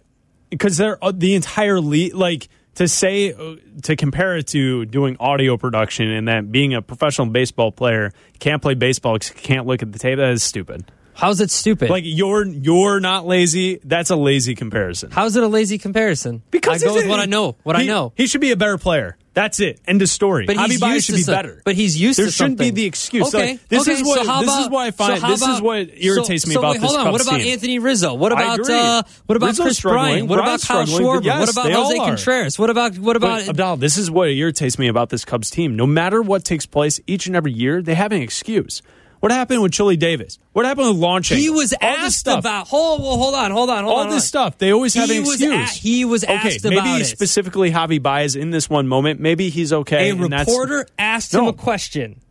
[0.49, 5.17] because they're uh, the entire league like to say uh, to compare it to doing
[5.19, 9.91] audio production and that being a professional baseball player can't play baseball can't look at
[9.91, 10.89] the tape that is stupid.
[11.13, 11.89] How's it stupid?
[11.89, 15.11] Like you're you're not lazy that's a lazy comparison.
[15.11, 16.43] How's it a lazy comparison?
[16.51, 18.11] Because I go with what I know what I know.
[18.15, 20.93] he should be a better player that's it end of story But Javi he's Baez
[20.95, 22.55] used should to be some- better But he's used there to something.
[22.57, 24.57] There shouldn't be the excuse Okay, Like, this okay, is what so how this is
[24.57, 27.05] about- why I find so this is what irritates so, me about wait, this hold
[27.05, 27.11] on.
[27.11, 27.53] What about team.
[27.53, 28.13] Anthony Rizzo?
[28.15, 29.81] What about uh, what about Rizzo's Chris.
[29.81, 30.27] Bryant?
[30.27, 31.23] What about Kyle Schwarber?
[31.23, 31.97] yes, what about Jose.
[31.97, 32.57] Contreras?
[32.57, 35.75] What about what about But Abdal, this is what irritates me about this Cubs team.
[35.75, 38.81] No matter what takes place each and every year, they have an excuse.
[39.25, 40.37] What happened with Chili Davis?
[40.53, 41.39] What happened with launching?
[41.39, 42.67] He was All asked about.
[42.67, 44.05] Hold, well, hold on, hold on, hold all on.
[44.09, 44.59] All this stuff.
[44.59, 45.77] They always have He an was excuse.
[45.77, 47.05] a- he was okay, asked maybe about it.
[47.05, 49.19] specifically Javi Baez in this one moment.
[49.19, 50.11] Maybe he's okay.
[50.11, 52.21] A reporter asked him a question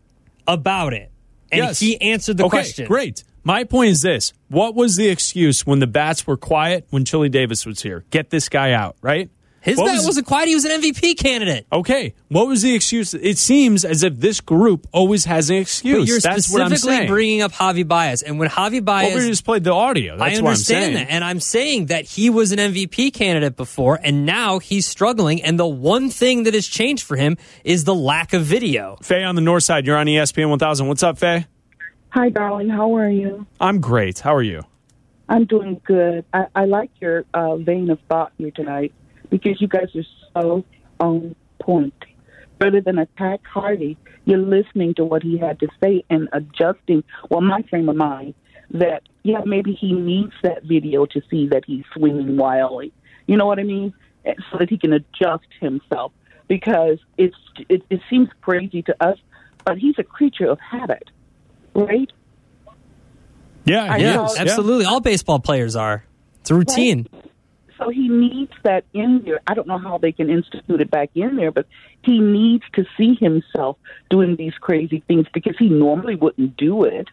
[0.46, 1.10] about it,
[1.50, 1.80] and Yes.
[1.80, 2.86] he answered the okay, question.
[2.86, 3.24] Great.
[3.42, 7.28] My point is this: What was the excuse when the bats were quiet when Chili
[7.28, 8.04] Davis was here?
[8.10, 9.30] Get this guy out, right?
[9.64, 10.48] His What bat was- wasn't quiet.
[10.48, 11.66] He was an MVP candidate.
[11.72, 13.14] Okay, what was the excuse?
[13.14, 16.00] It seems as if this group always has an excuse.
[16.00, 19.22] But you're That's what I'm specifically bringing up Javi Baez, and when Javi Baez, well,
[19.22, 20.18] we just played the audio.
[20.18, 20.94] That's I what I'm understand saying.
[20.96, 25.42] that, and I'm saying that he was an MVP candidate before, and now he's struggling.
[25.42, 28.98] And the one thing that has changed for him is the lack of video.
[29.02, 30.88] Faye on the north side, you're on ESPN 1000.
[30.88, 31.46] What's up, Faye?
[32.10, 32.68] Hi, darling.
[32.68, 33.46] How are you?
[33.60, 34.18] I'm great.
[34.18, 34.62] How are you?
[35.26, 36.26] I'm doing good.
[36.34, 38.92] I, I like your uh, vein of thought here tonight
[39.30, 40.64] because you guys are so
[41.00, 41.94] on point.
[42.60, 47.40] Rather than attack Hardy, you're listening to what he had to say and adjusting, well,
[47.40, 48.34] my frame of mind,
[48.70, 52.92] that, yeah, maybe he needs that video to see that he's swinging wildly.
[53.26, 53.92] You know what I mean?
[54.24, 56.12] So that he can adjust himself
[56.48, 57.36] because it's
[57.68, 59.18] it, it seems crazy to us,
[59.64, 61.10] but he's a creature of habit,
[61.74, 62.10] right?
[63.64, 64.34] Yeah, I Yeah, know.
[64.36, 64.84] absolutely.
[64.84, 66.04] All baseball players are.
[66.40, 67.06] It's a routine.
[67.84, 69.40] So he needs that in there.
[69.46, 71.66] I don't know how they can institute it back in there, but
[72.02, 73.76] he needs to see himself
[74.08, 77.08] doing these crazy things because he normally wouldn't do it.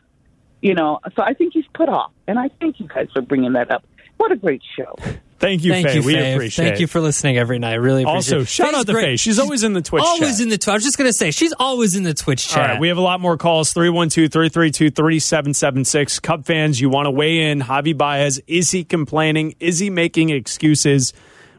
[0.61, 3.53] You know, so I think he's put off, and I thank you guys for bringing
[3.53, 3.83] that up.
[4.17, 4.95] What a great show!
[5.41, 5.95] Thank you, Thank Faye.
[5.95, 6.33] you, we Faye.
[6.33, 6.81] appreciate Thank it.
[6.81, 7.71] you for listening every night.
[7.71, 8.47] I really appreciate Also, it.
[8.47, 9.03] shout Faye's out to great.
[9.05, 9.15] Faye.
[9.17, 10.41] She's always in the Twitch always chat.
[10.41, 10.71] in the Twitch.
[10.71, 12.57] I was just going to say, she's always in the Twitch chat.
[12.61, 16.19] All right, we have a lot more calls 312 332 3776.
[16.19, 17.59] Cub fans, you want to weigh in.
[17.61, 19.55] Javi Baez, is he complaining?
[19.59, 21.11] Is he making excuses?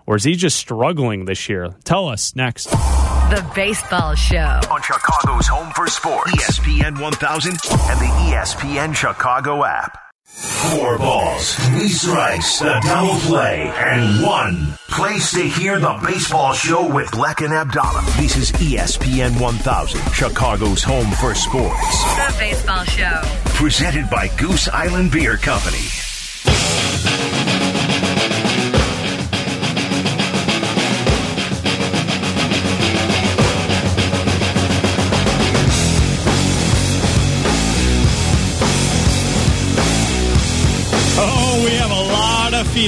[0.07, 1.75] Or is he just struggling this year?
[1.85, 2.71] Tell us next.
[2.71, 4.61] The Baseball Show.
[4.71, 9.99] On Chicago's home for sports, ESPN 1000 and the ESPN Chicago app.
[10.35, 16.91] Four balls, three strikes, the double play, and one place to hear the baseball show
[16.91, 18.03] with Bleck and Abdallah.
[18.17, 22.03] This is ESPN 1000, Chicago's home for sports.
[22.17, 23.21] The Baseball Show.
[23.55, 26.12] Presented by Goose Island Beer Company.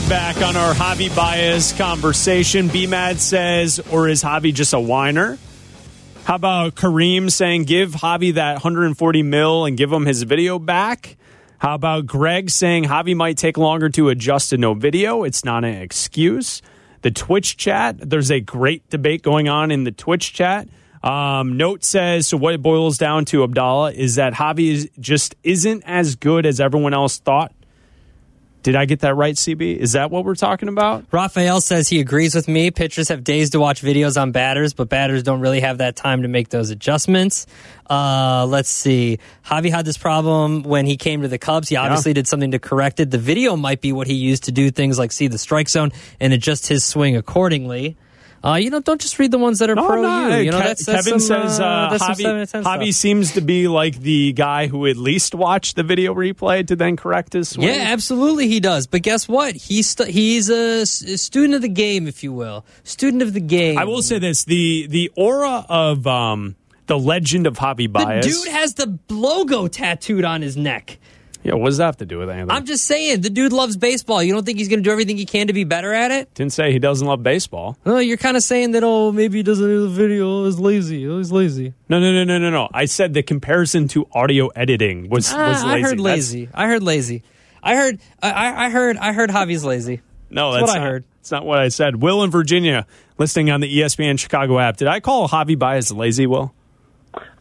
[0.01, 2.69] Feedback on our Javi Baez conversation.
[2.69, 5.39] BMAD says, or is Javi just a whiner?
[6.25, 11.17] How about Kareem saying, give Javi that 140 mil and give him his video back?
[11.59, 15.23] How about Greg saying Javi might take longer to adjust to no video?
[15.23, 16.61] It's not an excuse.
[17.03, 20.67] The Twitch chat, there's a great debate going on in the Twitch chat.
[21.05, 25.37] Um, note says, so what it boils down to, Abdallah, is that Javi is, just
[25.45, 27.53] isn't as good as everyone else thought.
[28.65, 29.77] Did I get that right, CB?
[29.77, 31.05] Is that what we're talking about?
[31.13, 32.71] Raphael says he agrees with me.
[32.71, 36.23] Pitchers have days to watch videos on batters, but batters don't really have that time
[36.23, 37.47] to make those adjustments.
[37.91, 39.19] Uh, let's see.
[39.45, 41.69] Javi had this problem when he came to the Cubs.
[41.69, 43.11] He obviously did something to correct it.
[43.11, 45.93] The video might be what he used to do things like see the strike zone
[46.19, 47.99] and adjust his swing accordingly.
[48.45, 50.37] Uh, you know, don't just read the ones that are No, pro you.
[50.45, 52.51] You know, Ke- that's, that's Kevin some, says uh, uh, that's Javi, seven out of
[52.51, 56.67] 10 Javi seems to be like the guy who at least watched the video replay
[56.67, 57.69] to then correct his swing.
[57.69, 58.87] Yeah, absolutely he does.
[58.87, 59.55] But guess what?
[59.55, 62.67] He's st- he's a, s- a student of the game, if you will.
[62.83, 63.79] Student of the game.
[63.79, 68.49] I will say this: the the aura of um, the legend of Javi the dude
[68.53, 70.99] has the logo tattooed on his neck.
[71.45, 72.51] Yeah, what does that have to do with anything?
[72.51, 74.23] I'm just saying, the dude loves baseball.
[74.23, 76.33] You don't think he's going to do everything he can to be better at it?
[76.35, 77.77] Didn't say he doesn't love baseball.
[77.85, 78.83] No, you're kind of saying that.
[78.83, 80.47] Oh, maybe he doesn't do the video.
[80.47, 81.07] He's lazy.
[81.07, 81.75] Oh, he's lazy.
[81.89, 82.69] No, no, no, no, no, no.
[82.73, 85.69] I said the comparison to audio editing was Ah, was lazy.
[85.69, 86.49] I heard That's- lazy.
[86.55, 87.23] I heard lazy.
[87.63, 87.99] I heard.
[88.23, 88.97] I, I heard.
[88.97, 90.01] I heard Javi's lazy.
[90.31, 91.05] No, That's that's, what I heard.
[91.19, 91.97] That's not what I said.
[92.03, 92.87] Will in Virginia,
[93.19, 94.77] listening on the ESPN Chicago app.
[94.79, 96.27] Did I call Javi Baez lazy?
[96.27, 96.53] Will?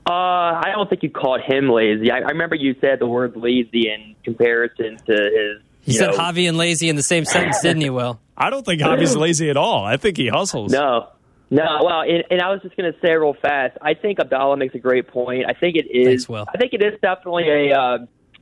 [0.06, 2.12] Uh, I don't think you called him lazy.
[2.12, 5.62] I, I remember you said the word lazy in comparison to his.
[5.82, 7.94] he you said know, Javi and lazy in the same sentence, didn't you?
[7.94, 8.20] Will?
[8.38, 9.86] I don't think Javi's lazy at all.
[9.86, 10.74] I think he hustles.
[10.74, 11.08] No,
[11.50, 11.80] no.
[11.84, 13.78] Well, and, and I was just going to say real fast.
[13.82, 15.46] I think Abdallah makes a great point.
[15.48, 16.08] I think it is.
[16.08, 16.46] Thanks, Will.
[16.54, 17.80] I think it is definitely a.
[17.80, 17.98] Uh,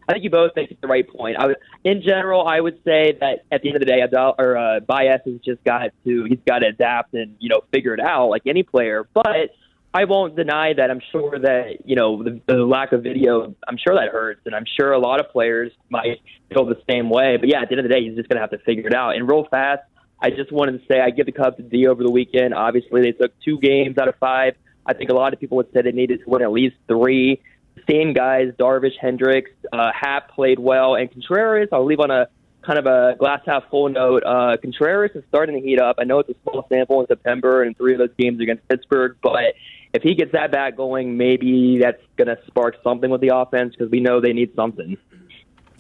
[0.10, 1.38] I think you both make the right point.
[1.38, 4.36] I would, in general, I would say that at the end of the day, Abdallah
[4.40, 6.26] or uh, Baez has just got to.
[6.28, 9.08] He's got to adapt and you know figure it out like any player.
[9.14, 9.52] But
[9.94, 13.54] I won't deny that I'm sure that you know the, the lack of video.
[13.68, 16.20] I'm sure that hurts, and I'm sure a lot of players might
[16.54, 17.38] feel the same way.
[17.38, 18.88] But yeah, at the end of the day, he's just going to have to figure
[18.88, 19.16] it out.
[19.16, 19.82] And real fast,
[20.22, 22.54] I just wanted to say I give the Cubs a D over the weekend.
[22.54, 24.56] Obviously, they took two games out of five.
[24.86, 27.42] I think a lot of people would say they needed to win at least three.
[27.90, 31.68] same guys, Darvish, Hendricks, uh, Hap played well, and Contreras.
[31.74, 32.28] I'll leave on a
[32.66, 34.24] kind of a glass half full note.
[34.26, 35.98] Uh, Contreras is starting to heat up.
[36.00, 39.18] I know it's a small sample in September, and three of those games against Pittsburgh,
[39.22, 39.54] but
[39.94, 43.74] if he gets that back going, maybe that's going to spark something with the offense
[43.78, 44.98] because we know they need something.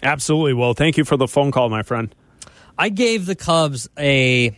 [0.03, 0.53] Absolutely.
[0.53, 2.13] Well, thank you for the phone call, my friend.
[2.77, 4.57] I gave the Cubs a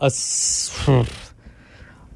[0.00, 0.04] a.
[0.06, 0.88] s-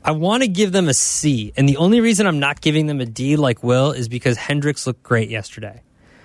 [0.06, 3.00] I want to give them a C, and the only reason I'm not giving them
[3.00, 5.82] a D like Will is because Hendricks looked great yesterday.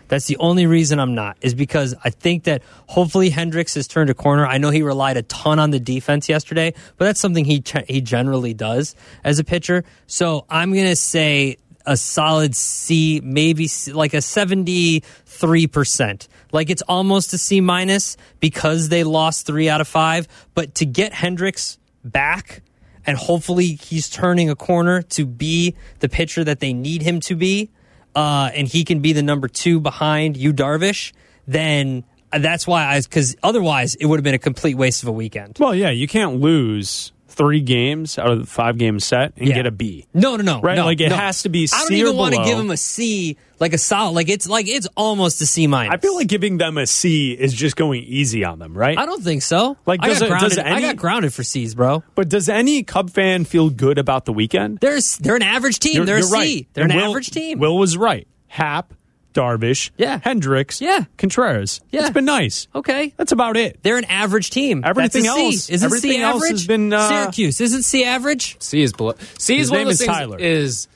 [0.10, 4.10] That's the only reason I'm not, is because I think that hopefully Hendricks has turned
[4.10, 4.45] a corner.
[4.45, 8.02] I know he relied a ton on the defense yesterday, but that's something he he
[8.02, 9.86] generally does as a pitcher.
[10.08, 16.28] So I'm gonna say a solid C, maybe C- like a 73%.
[16.52, 20.28] Like it's almost a C minus because they lost three out of five.
[20.54, 22.62] But to get Hendricks back
[23.06, 27.34] and hopefully he's turning a corner to be the pitcher that they need him to
[27.36, 27.69] be,
[28.15, 31.13] uh, and he can be the number two behind you, Darvish,
[31.48, 32.04] then
[32.38, 35.58] that's why I, because otherwise it would have been a complete waste of a weekend.
[35.60, 39.56] Well, yeah, you can't lose three games out of the five game set and Yeah.
[39.56, 40.06] get a B.
[40.13, 40.62] No, no, no.
[40.62, 40.76] Right?
[40.76, 41.15] no, Like, it no.
[41.15, 44.12] has to be I don't even want to give him a C, like a solid.
[44.12, 45.93] Like it's like it's almost a C minus.
[45.93, 48.98] I feel like giving them a C is just going easy on them, right?
[48.98, 49.78] I don't think so.
[49.86, 50.50] Like, I got it- grounded.
[50.50, 52.04] does I got grounded for C's, bro.
[52.15, 54.80] But does any Cub fan feel good about the weekend?
[54.80, 55.95] There's they're an average team.
[55.95, 56.34] You're- they're you're C.
[56.36, 56.67] right.
[56.74, 57.60] They're And an Will- average team.
[57.60, 58.28] Will was right.
[58.48, 58.93] Happ,
[59.34, 60.19] Darvish, Yeah.
[60.24, 61.06] Hendricks, Yeah.
[61.17, 61.82] Contreras.
[61.91, 62.02] Yeah.
[62.02, 62.67] It's been nice.
[62.74, 63.13] okay.
[63.15, 63.78] That's about it.
[63.84, 64.82] They're an average team.
[64.84, 65.45] Everything That's a C.
[65.45, 66.52] else- Isn't everything C else average?
[66.52, 67.62] has been, uh, Syracuse.
[67.62, 68.56] Isn't C average?
[68.60, 69.13] C is below.
[69.38, 70.39] C His one name of those is things Tyler.
[70.39, 70.88] is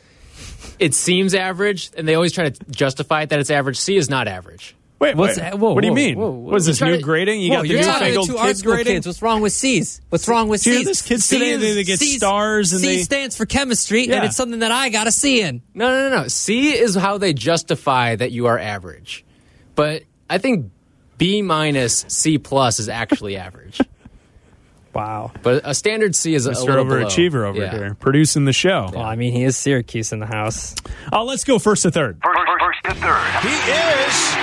[0.84, 3.78] it seems average, and they always try to justify it that it's average.
[3.78, 4.76] C is not average.
[5.00, 5.43] Wait, What's wait.
[5.43, 5.60] that?
[5.60, 6.15] Whoa, what do you whoa, mean?
[6.17, 7.41] whoa, What is this new to- grading?
[7.41, 8.93] You Whoa, got the you're talking to newfangled two art kids school grading?
[8.93, 9.08] kids.
[9.08, 10.02] What's wrong with C's?
[10.10, 10.78] What's wrong with Do C's?
[10.80, 14.08] hear this kids today, they- they get C's- stars and C they- stands for chemistry,
[14.08, 14.15] Yeah.
[14.17, 15.62] and it's something that I got a C in.
[15.74, 16.28] No, no, no, no.
[16.30, 19.26] C is how they justify that you are average,
[19.76, 20.67] but I think
[21.17, 23.82] B minus C plus is actually average.
[24.93, 25.32] Wow.
[25.41, 26.67] But a standard C is a Mr.
[26.67, 27.06] little below.
[27.06, 27.71] Overachiever over Yeah.
[27.71, 28.89] here, producing the show.
[28.93, 30.75] Well, I mean, he is Syracuse in the house.
[31.12, 32.19] Uh, let's go first to third.
[32.23, 33.41] First to third.
[33.41, 34.42] He is safe.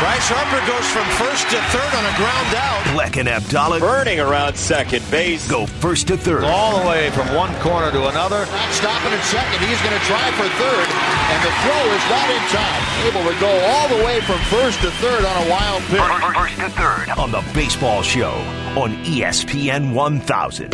[0.00, 2.80] Bryce Harper goes from first to third on a ground out.
[2.96, 5.46] Bleck and Abdallah Burning around second base.
[5.46, 6.44] go first to third.
[6.44, 8.48] All the way from one corner to another.
[8.48, 9.60] Not stopping at second.
[9.60, 12.82] He's going to try for third, and the throw is not in time.
[13.12, 16.00] Able to go all the way from first to third on a wild pitch.
[16.00, 18.32] First to third on the Baseball Show
[18.80, 20.72] on ESPN 1000.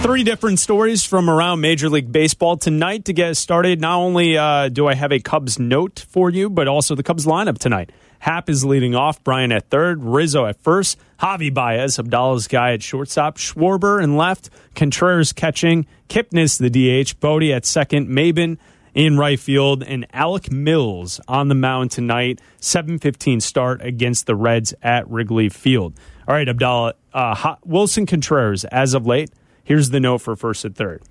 [0.00, 3.80] Three different stories from around Major League Baseball tonight to get started.
[3.80, 7.26] Not only uh, do I have a Cubs note for you, but also the Cubs
[7.26, 7.90] lineup tonight.
[8.20, 12.82] Happ is leading off, Bryant at third, Rizzo at first, Javi Baez, Abdallah's guy at
[12.82, 18.56] shortstop, Schwarber in left, Contreras catching, Kipnis the DH, Bote at second, Maybin
[18.94, 22.40] in right field, and Alec Mills on the mound tonight.
[22.60, 25.94] 7:15 start against the Reds at Wrigley Field.
[26.26, 29.30] All right, Abdallah, uh, Willson Contreras as of late.
[29.68, 31.02] Here's the note for first and third.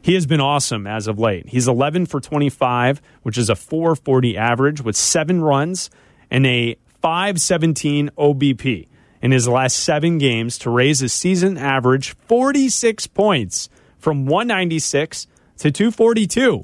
[0.00, 1.48] He has been awesome as of late.
[1.48, 5.90] He's 11 for 25, which is a 440 average with seven runs
[6.30, 8.86] and a 517 OBP
[9.20, 15.72] in his last seven games to raise his season average 46 points from 196 to
[15.72, 16.62] 242.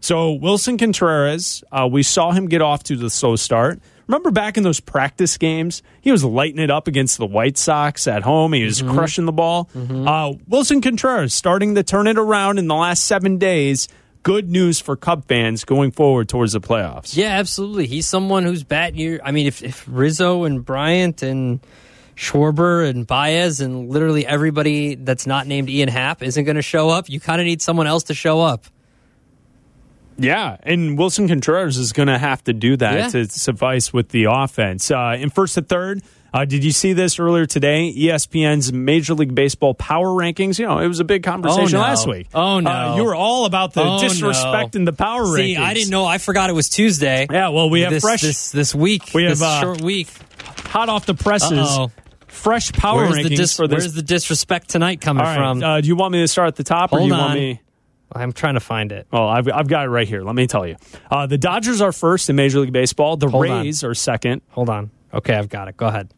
[0.00, 3.80] So Willson Contreras, uh, we saw him get off to the slow start.
[4.10, 8.08] Remember back in those practice games, he was lighting it up against the White Sox
[8.08, 8.52] at home.
[8.52, 9.70] He was crushing the ball.
[9.72, 13.86] Uh, Willson Contreras starting to turn it around in the last seven days.
[14.24, 17.16] Good news for Cub fans going forward towards the playoffs.
[17.16, 17.86] Yeah, absolutely.
[17.86, 19.20] He's someone who's batting your.
[19.24, 21.60] I mean, if, if Rizzo and Bryant and
[22.16, 26.88] Schwarber and Baez and literally everybody that's not named Ian Happ isn't going to show
[26.90, 28.66] up, you kind of need someone else to show up.
[30.20, 33.08] Yeah, and Willson Contreras is going to have to do that Yeah.
[33.08, 34.90] to suffice with the offense.
[34.90, 36.02] Uh, in first to third,
[36.32, 37.92] uh, did you see this earlier today?
[37.96, 40.58] ESPN's Major League Baseball power rankings.
[40.58, 41.84] You know, it was a big conversation Oh, no.
[41.86, 42.28] last week.
[42.34, 42.70] Oh, no.
[42.70, 44.78] Uh, you were all about the Oh, disrespect no.
[44.78, 45.58] in the power See, rankings.
[45.60, 46.04] I didn't know.
[46.04, 47.26] I forgot it was Tuesday.
[47.30, 49.10] Yeah, well, we have this, fresh, this this week.
[49.14, 50.08] We have, this uh, short week.
[50.66, 51.90] hot off the presses, Uh-oh.
[52.28, 53.78] fresh power Where's rankings the dis- for this.
[53.84, 55.62] Where's the disrespect tonight coming all right, from?
[55.64, 57.30] uh, do you want me to start at the top, or do Hold you want
[57.30, 57.36] on.
[57.36, 57.60] me?
[58.12, 59.06] I'm trying to find it.
[59.12, 60.22] Well, I've, I've got it right here.
[60.22, 60.76] Let me tell you.
[61.10, 63.16] Uh, the Dodgers are first in Major League Baseball.
[63.16, 63.64] The Hold on.
[63.64, 64.42] Rays are second.
[64.50, 64.90] Hold on.
[65.14, 65.76] Okay, I've got it.
[65.76, 66.12] Go ahead.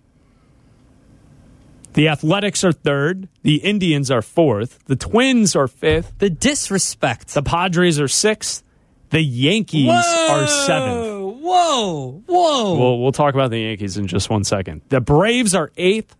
[1.94, 3.28] The Athletics are third.
[3.42, 4.78] The Indians are fourth.
[4.86, 6.14] The Twins are fifth.
[6.18, 7.34] The disrespect.
[7.34, 8.62] The Padres are sixth.
[9.10, 11.40] The Yankees are seventh.
[11.42, 12.22] Whoa!
[12.26, 12.78] Whoa!
[12.78, 14.80] We'll, we'll talk about the Yankees in just one second.
[14.88, 16.16] The Braves are eighth.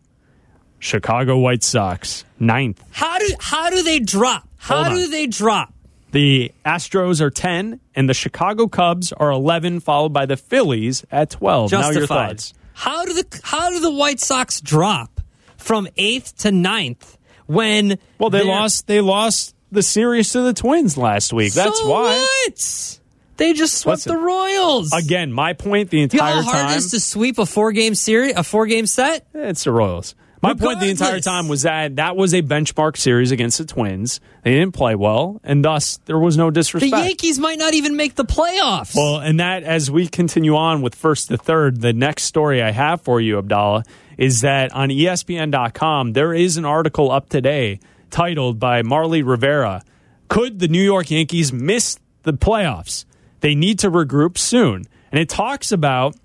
[0.78, 2.82] Chicago White Sox ninth.
[2.90, 4.48] How do how do they drop?
[4.62, 5.74] How do they drop?
[6.12, 11.30] The Astros are 10, and the Chicago Cubs are 11, followed by the Phillies at
[11.30, 11.72] 12.
[11.72, 12.52] Now your thoughts.
[12.74, 15.20] How do the how do the White Sox drop
[15.56, 18.86] from eighth to ninth when Well, they lost.
[18.86, 21.52] They lost the series to the Twins last week.
[21.54, 22.18] That's So why.
[22.46, 22.98] What?
[23.38, 24.92] They just swept Listen, the Royals.
[24.92, 26.74] Again, my point the you know entire how hard time.
[26.74, 29.26] it is to sweep a four game series, a four game set.
[29.34, 30.14] It's the Royals.
[30.42, 34.20] My point the entire time was that that was a benchmark series against the Twins.
[34.42, 36.90] They didn't play well, and thus there was no disrespect.
[36.90, 37.06] The.
[37.08, 38.96] Yankees might not even make the playoffs.
[38.96, 42.72] Well, and that as we continue on with first to third, the next story I
[42.72, 43.84] have for you, Abdallah,
[44.18, 47.78] is that on ESPN.com there is an article up today
[48.10, 49.82] titled by Marly Rivera,
[50.28, 53.04] "Could the New York Yankees miss the playoffs?
[53.40, 56.16] They need to regroup soon." And it talks about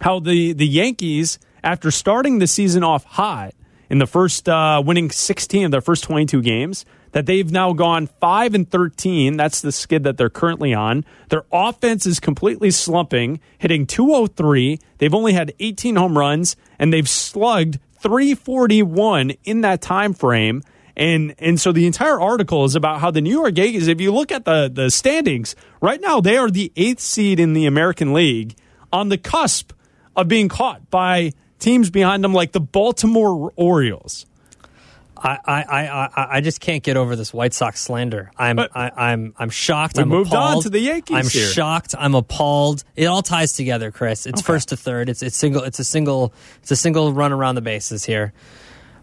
[0.00, 3.54] how the the Yankees, after starting the season off hot
[3.90, 8.08] in the first uh, winning 16 of their first 22 games, that they've now gone
[8.20, 9.36] five and 13.
[9.36, 11.04] That's the skid that they're currently on.
[11.28, 14.78] Their offense is completely slumping, hitting 203.
[14.98, 20.62] They've only had 18 home runs, and they've slugged 341 in that time frame.
[20.96, 24.12] And and so the entire article is about how the New York Yankees, if you
[24.12, 28.12] look at the the standings right now, they are the eighth seed in the American
[28.12, 28.56] League,
[28.92, 29.72] on the cusp
[30.14, 31.32] of being caught by
[31.64, 34.26] teams behind them like the Baltimore Orioles.
[35.16, 38.30] I, I, I, I- just can't get over this White Sox slander.
[38.36, 39.98] I'm But- I, I'm I'm shocked.
[39.98, 40.64] I'm moved on appalled.
[40.64, 41.48] to the Yankees I'm here.
[41.48, 41.94] shocked.
[41.98, 42.84] I'm appalled.
[42.94, 44.26] It all ties together, Chris.
[44.26, 45.08] It's first to third.
[45.08, 45.62] It's it's single.
[45.62, 46.34] It's a single.
[46.60, 48.34] It's a single run around the bases here.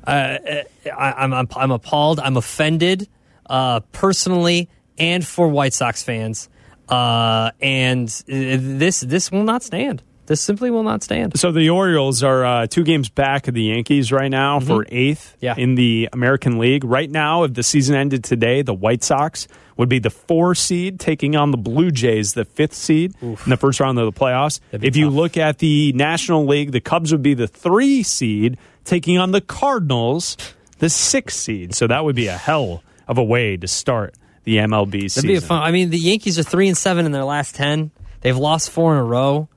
[0.06, 0.38] Uh,
[0.86, 2.20] I, I'm, I'm I'm appalled.
[2.20, 3.08] I'm offended,
[3.48, 6.50] uh, personally and for White Sox fans.
[6.88, 10.04] Uh, and uh, this this will not stand.
[10.28, 11.38] This simply will not stand.
[11.38, 15.36] So the Orioles are uh, two games back of the Yankees right now for eighth
[15.38, 15.46] Mm-hmm.
[15.46, 15.56] Yeah.
[15.58, 16.84] in the American League.
[16.84, 19.48] Right now, if the season ended today, the White Sox
[19.78, 23.58] would be the four seed taking on the Blue Jays, the fifth seed in the
[23.58, 24.60] first round of the playoffs.
[24.72, 29.18] If you look at the National League, the Cubs would be the three seed taking
[29.18, 30.38] on the Cardinals,
[30.78, 31.74] the sixth seed.
[31.76, 34.14] So that would be a hell of a way to start
[34.44, 35.22] the MLB season.
[35.28, 35.62] That'd be a fun.
[35.64, 37.92] I mean, the Yankees are three and seven in their last ten.
[38.22, 39.50] They've lost four in a row,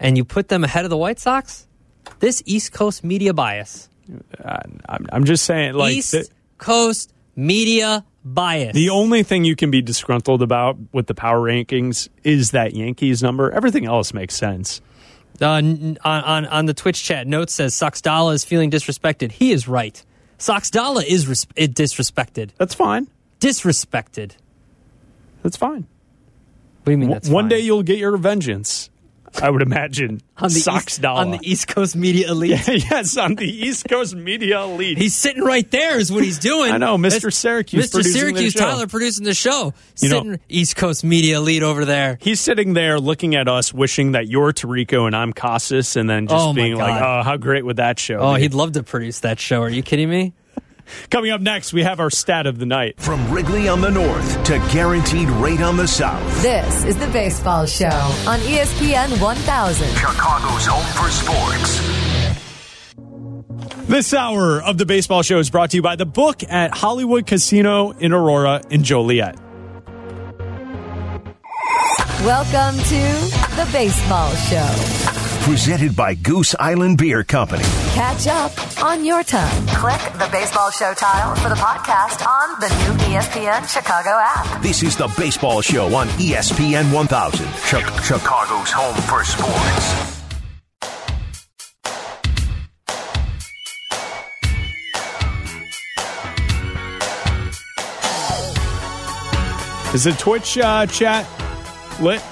[0.00, 1.66] and you put them ahead of the White Sox.
[2.20, 3.88] This East Coast media bias.
[4.44, 8.74] I'm, I'm just saying, like East the- Coast media bias.
[8.74, 13.22] The only thing you can be disgruntled about with the power rankings is that Yankees
[13.22, 13.50] number.
[13.50, 14.80] Everything else makes sense.
[15.40, 19.30] Uh, on, on on the Twitch chat, note says Soxdala is feeling disrespected.
[19.32, 20.02] He is right.
[20.38, 22.50] Soxdala is res- it disrespected.
[22.56, 23.06] That's fine.
[23.40, 24.32] Disrespected.
[25.44, 25.86] That's fine.
[26.82, 27.08] What do you mean?
[27.10, 27.48] W- That's One fine?
[27.50, 28.90] day you'll get your vengeance.
[29.42, 30.20] I would imagine.
[30.36, 31.20] on the Sox East, dollar.
[31.20, 32.66] on the East Coast media elite.
[32.68, 34.98] yes, on the East Coast media elite.
[34.98, 36.72] He's sitting right there, is what he's doing.
[36.72, 37.10] I know, Mr.
[37.10, 38.02] That's- Syracuse Mr.
[38.04, 38.54] Syracuse.
[38.54, 39.72] Tyler producing the show.
[40.00, 42.18] You know- sitting East Coast media elite over there.
[42.20, 46.26] He's sitting there looking at us, wishing that you're Tarico and I'm Casas, and then
[46.26, 48.82] just Oh, being like, "Oh, how great would that show?" Oh, be?" he'd love to
[48.82, 49.62] produce that show.
[49.62, 50.32] Are you kidding me?
[51.10, 53.00] Coming up next, we have our stat of the night.
[53.00, 56.42] From Wrigley on the north to guaranteed rate on the south.
[56.42, 59.88] This is the Baseball Show on ESPN 1000.
[59.96, 62.08] Chicago's home for sports.
[63.88, 67.26] This hour of the baseball show is brought to you by the book at Hollywood
[67.26, 69.36] Casino in Aurora in Joliet.
[72.22, 75.44] Welcome to the Baseball Show.
[75.44, 77.64] Presented by Goose Island Beer Company.
[77.98, 79.66] Catch up on your time.
[79.66, 84.62] Click the Baseball Show tile for the podcast on the new ESPN Chicago app.
[84.62, 90.14] This is the baseball show on ESPN 1000, Chi- Chicago's home for sports.
[99.92, 101.26] Is the Twitch uh, chat
[102.00, 102.22] lit?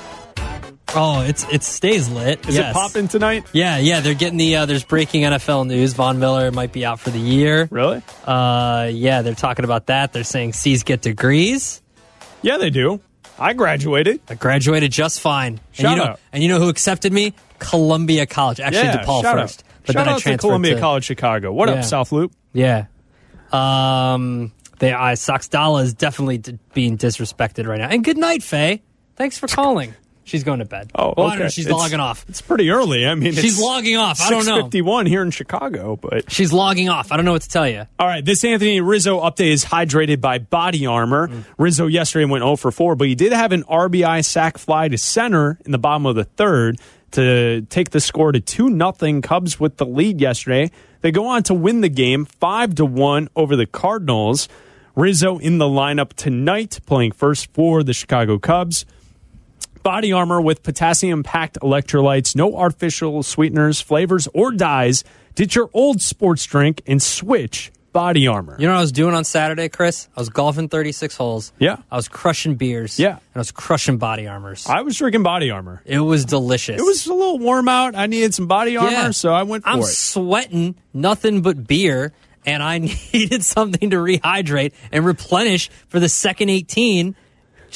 [0.98, 2.48] Oh, it's it stays lit.
[2.48, 2.70] Is yes.
[2.70, 3.44] it popping tonight?
[3.52, 4.00] Yeah, yeah.
[4.00, 5.92] They're getting the uh, there's breaking NFL news.
[5.92, 7.68] Von Miller might be out for the year.
[7.70, 8.02] Really?
[8.24, 10.12] Uh, yeah, they're talking about that.
[10.14, 11.82] They're saying C's get degrees.
[12.42, 13.00] Yeah, they do.
[13.38, 14.20] I graduated.
[14.28, 15.54] I graduated just fine.
[15.54, 16.20] and Shout you know, out.
[16.32, 17.34] And you know who accepted me?
[17.58, 18.60] Columbia College.
[18.60, 19.60] Actually, yeah, DePaul first.
[19.60, 19.64] Out.
[19.84, 21.52] But shout then I out to transferred Columbia to- College Chicago.
[21.52, 21.76] What Yeah.
[21.76, 22.32] up, South Loop?
[22.54, 22.86] Yeah.
[23.52, 27.88] Um, they I Soxdala is definitely d- being disrespected right now.
[27.88, 28.82] And good night, Faye.
[29.16, 29.94] Thanks for calling.
[30.26, 30.90] She's going to bed.
[30.94, 31.48] Oh, well, okay.
[31.48, 32.26] She's It's- logging off.
[32.28, 33.06] It's pretty early.
[33.06, 34.20] I mean, She's it's logging off.
[34.20, 34.56] I don't know.
[34.56, 37.12] 651 here in Chicago, but She's logging off.
[37.12, 37.86] I don't know what to tell you.
[37.98, 41.28] All right, this Anthony Rizzo update is hydrated by Body Armor.
[41.28, 41.44] Mm.
[41.58, 44.98] Rizzo yesterday went 0 for 4, but he did have an RBI sac fly to
[44.98, 46.80] center in the bottom of the third
[47.12, 49.22] to take the score to 2 nothing.
[49.22, 50.72] Cubs with the lead yesterday.
[51.02, 54.48] They go on to win the game 5 to 1 over the Cardinals.
[54.96, 58.84] Rizzo in the lineup tonight, playing first for the Chicago Cubs.
[59.86, 65.04] Body armor with potassium packed electrolytes, no artificial sweeteners, flavors, or dyes.
[65.36, 68.56] Ditch your old sports drink and switch body armor.
[68.58, 70.08] You know what I was doing on Saturday, Chris?
[70.16, 71.52] I was golfing 36 holes.
[71.60, 71.76] Yeah.
[71.88, 72.98] I was crushing beers.
[72.98, 73.10] Yeah.
[73.12, 74.66] And I was crushing body armors.
[74.66, 75.82] I was drinking body armor.
[75.84, 76.80] It was delicious.
[76.80, 77.94] It was a little warm out.
[77.94, 79.10] I needed some body armor, Yeah.
[79.12, 79.84] so I went for I'm it.
[79.84, 82.12] sweating nothing but beer,
[82.44, 82.78] and I
[83.12, 87.14] needed something to rehydrate and replenish for the second 18.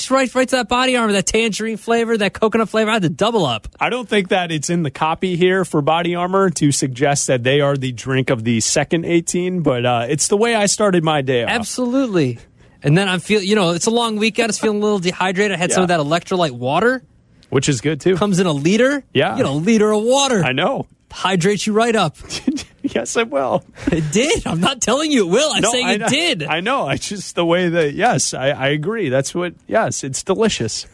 [0.01, 2.89] Just right, right to that body armor, that tangerine flavor, that coconut flavor.
[2.89, 3.69] I had to double up.
[3.79, 7.43] I don't think that it's in the copy here for Body Armor to suggest that
[7.43, 11.05] they are the drink of the second 18, but uh, it's the way I started
[11.05, 11.51] my day off.
[11.51, 12.39] Absolutely.
[12.83, 14.45] And then I'm feeling, you know, it's a long weekend.
[14.45, 15.55] I was feeling a little dehydrated.
[15.55, 17.03] I had some of that electrolyte water.
[17.51, 18.17] Which is good too.
[18.17, 19.05] Comes in a liter.
[19.13, 19.33] Yeah.
[19.33, 20.43] You get a liter of water.
[20.43, 20.87] I know.
[21.11, 22.17] Hydrates you right up.
[22.95, 23.65] yes, it will.
[23.91, 24.47] It did.
[24.47, 25.53] I'm not telling you it will.
[25.53, 26.43] I'm No, saying I it did.
[26.45, 26.87] I know.
[26.87, 29.09] I just the way that yes, I, I agree.
[29.09, 30.87] That's what yes, it's delicious.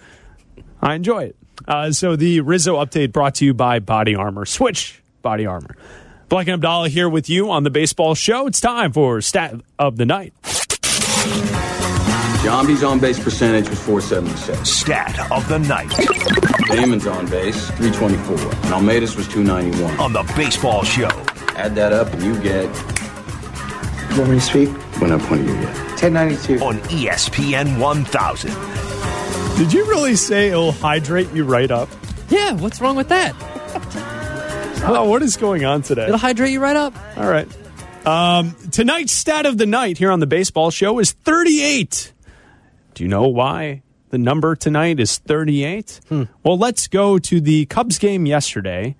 [0.80, 1.36] I enjoy it.
[1.66, 4.44] Uh, so the Rizzo update brought to you by Body Armor.
[4.44, 5.76] Switch Body Armor.
[6.28, 8.46] Bleck and Abdallah here with you on the baseball show.
[8.46, 10.32] It's time for stat of the night.
[12.42, 14.68] John B's on base percentage was 476.
[14.70, 15.90] Stat of the night
[16.68, 18.36] Damon's on base 324.
[18.66, 19.98] And Almeida's was 291.
[19.98, 21.08] on the baseball show.
[21.56, 22.66] Add that up and you get.
[24.16, 24.68] Want me to speak?
[25.00, 25.74] What up, what do you get?
[26.00, 26.62] 1092.
[26.62, 29.56] On ESPN 1000.
[29.58, 31.88] Did you really say it'll hydrate you right up?
[32.28, 32.52] yeah.
[32.52, 33.34] What's wrong with that?
[34.88, 36.04] Oh, what is going on today?
[36.04, 36.94] It'll hydrate you right up.
[37.16, 37.48] All right.
[38.06, 42.12] Um, tonight's stat of the night here on the baseball show is 38.
[42.94, 46.00] Do you know why the number tonight is 38?
[46.08, 46.24] Hmm.
[46.44, 48.94] Well, let's go to the Cubs game yesterday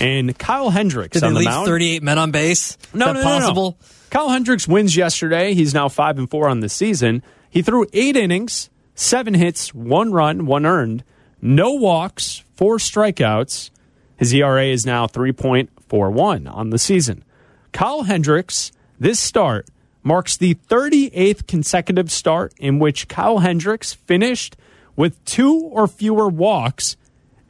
[0.00, 1.66] and Kyle Hendricks Did they on the leave mound.
[1.66, 2.78] 38 men on base?
[2.92, 3.24] No, no, no, no.
[3.24, 3.78] possible?
[4.10, 5.54] Kyle Hendricks wins yesterday.
[5.54, 7.22] He's now 5 and 4 on the season.
[7.48, 11.04] He threw 8 innings, 7 hits, 1 run, 1 earned,
[11.40, 13.70] no walks, 4 strikeouts.
[14.16, 17.24] His ERA is now 3.41 on the season.
[17.72, 18.70] Kyle Hendricks,
[19.00, 19.66] this start
[20.02, 24.56] marks the 38th consecutive start in which Kyle Hendricks finished
[24.96, 26.96] with two or fewer walks,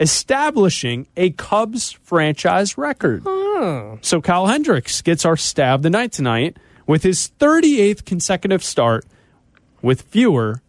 [0.02, 3.22] establishing a Cubs franchise record.
[3.24, 3.94] Hmm.
[4.02, 9.06] So Kyle Hendricks gets our stab the night tonight with his 38th consecutive start
[9.80, 10.60] with fewer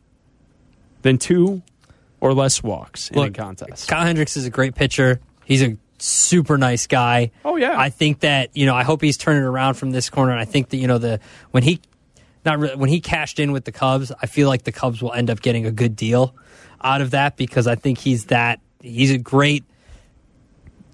[1.02, 1.64] than two
[2.22, 3.90] or less walks in a contest.
[3.90, 5.20] Kyle Hendricks is a great pitcher.
[5.46, 7.32] He's a super nice guy.
[7.44, 7.78] Oh, yeah.
[7.78, 8.76] I think that you know.
[8.76, 10.32] I hope he's turning around from this corner.
[10.32, 11.20] And I think that you know the
[11.52, 11.82] when he
[12.46, 15.12] not really, when he cashed in with the Cubs, I feel like the Cubs will
[15.12, 16.36] end up getting a good deal
[16.82, 19.64] out of that because I think he's that he's a great.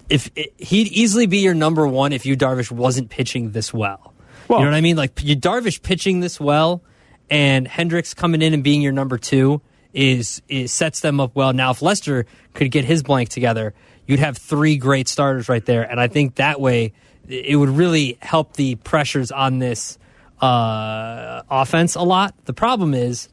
[0.08, 4.14] If he'd easily be your number one if you Darvish wasn't pitching this well.
[4.48, 4.96] Well- you know what I mean?
[4.96, 6.82] Like you Darvish pitching this well,
[7.28, 9.60] and Hendricks coming in and being your number two
[9.92, 11.52] is is sets them up well.
[11.52, 13.74] Now, if Lester could get his blank together,
[14.06, 16.92] you'd have three great starters right there, and I think that way
[17.28, 19.98] it would really help the pressures on this
[20.40, 22.34] uh, offense a lot.
[22.46, 23.28] The problem is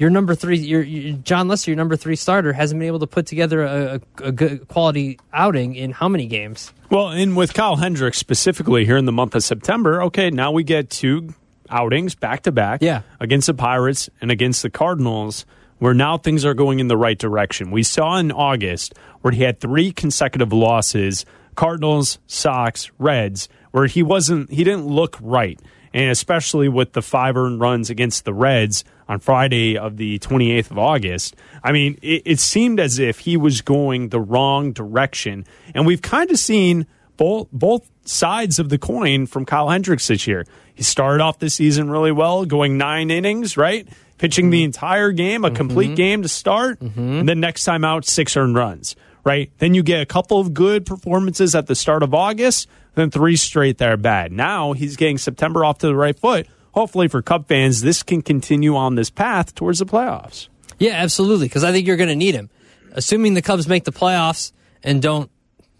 [0.00, 3.06] your number three, your, your Jon Lester, your number three starter, hasn't been able to
[3.06, 6.72] put together a, a, a good quality outing in how many games?
[6.90, 10.64] Well, and with Kyle Hendricks specifically here in the month of September, okay, now we
[10.64, 11.34] get two
[11.68, 13.02] outings back to back Yeah.
[13.20, 15.46] against the Pirates and against the Cardinals,
[15.78, 17.70] where now things are going in the right direction.
[17.70, 21.24] We saw in August where he had three consecutive losses
[21.56, 25.60] Cardinals, Sox, Reds, where he wasn't, he didn't look right.
[25.92, 30.70] And especially with the five earned runs against the Reds on Friday of the 28th
[30.70, 31.34] of August.
[31.64, 35.46] I mean, it, it seemed as if he was going the wrong direction.
[35.74, 36.86] And we've kind of seen
[37.16, 40.46] both both sides of the coin from Kyle Hendricks this year.
[40.74, 43.86] He started off the season really well, going nine innings, right?
[44.18, 45.56] Pitching the entire game, a mm-hmm.
[45.56, 47.00] complete game to start, mm-hmm.
[47.00, 48.94] and then next time out, six earned runs,
[49.24, 49.50] right?
[49.58, 53.36] Then you get a couple of good performances at the start of August, then three
[53.36, 54.30] straight that are bad.
[54.30, 56.46] Now he's getting September off to the right foot.
[56.72, 60.48] Hopefully for Cub fans, this can continue on this path towards the playoffs.
[60.78, 61.46] Yeah, absolutely.
[61.46, 62.48] Because I think you're going to need him.
[62.92, 64.52] Assuming the Cubs make the playoffs
[64.82, 65.30] and don't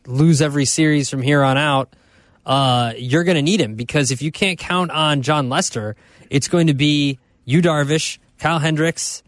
[0.07, 1.95] lose every series from here on out,
[2.45, 3.75] uh, you're going to need him.
[3.77, 5.97] Because if you can't count on Jon Lester,
[6.29, 9.23] it's going to be you, Darvish, Kyle Hendricks.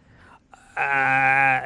[0.77, 1.61] Uh,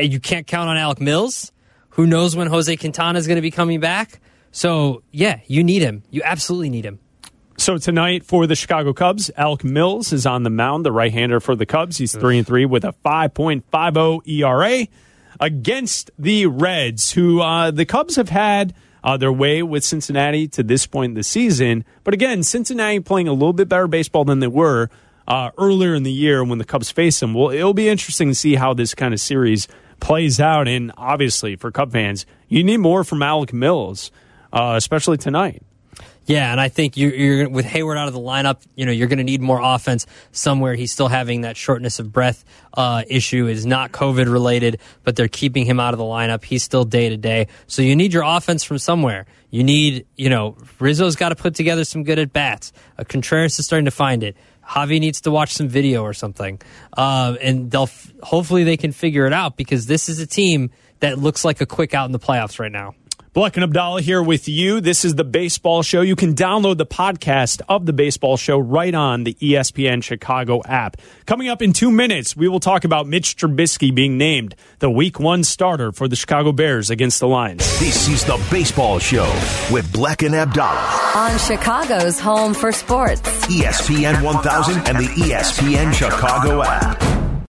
[0.00, 1.52] you can't count on Alec Mills.
[1.90, 4.20] Who knows when Jose Quintana is going to be coming back?
[4.52, 6.02] So, yeah, you need him.
[6.10, 6.98] You absolutely need him.
[7.68, 11.54] So tonight for the Chicago Cubs, Alec Mills is on the mound, the right-hander for
[11.54, 11.98] the Cubs.
[11.98, 14.86] He's three and three with a 5.50 ERA
[15.38, 20.62] against the Reds, who uh, the Cubs have had uh, their way with Cincinnati to
[20.62, 21.84] this point in the season.
[22.04, 24.88] But again, Cincinnati playing a little bit better baseball than they were
[25.26, 27.34] uh, earlier in the year when the Cubs face them.
[27.34, 29.68] Well, it'll be interesting to see how this kind of series
[30.00, 30.68] plays out.
[30.68, 34.10] And obviously, for Cub fans, you need more from Alec Mills,
[34.54, 35.62] uh, especially tonight.
[36.28, 38.60] Yeah, and I think you're, you're with Heyward out of the lineup.
[38.74, 40.74] You know, you're going to need more offense somewhere.
[40.74, 43.46] He's still having that shortness of breath uh, issue.
[43.46, 46.44] It is not COVID related, but they're keeping him out of the lineup.
[46.44, 47.48] He's still day to day.
[47.66, 49.24] So you need your offense from somewhere.
[49.48, 52.74] You need, you know, Rizzo's got to put together some good at bats.
[52.98, 54.36] Uh, Contreras is starting to find it.
[54.68, 56.60] Javi needs to watch some video or something,
[56.94, 60.70] uh, and they'll f- hopefully they can figure it out because this is a team
[61.00, 62.94] that looks like a quick out in the playoffs right now.
[63.34, 64.80] Bleck and Abdallah here with you.
[64.80, 66.00] This is the Baseball Show.
[66.00, 70.96] You can download the podcast of the Baseball Show right on the ESPN Chicago app.
[71.26, 75.20] Coming up in two minutes, we will talk about Mitch Trubisky being named the Week
[75.20, 77.58] One starter for the Chicago Bears against the Lions.
[77.78, 79.26] This is the Baseball Show
[79.70, 81.12] with Bleck and Abdallah.
[81.14, 83.20] On Chicago's home for sports.
[83.48, 87.17] ESPN 1000 and the ESPN Chicago app.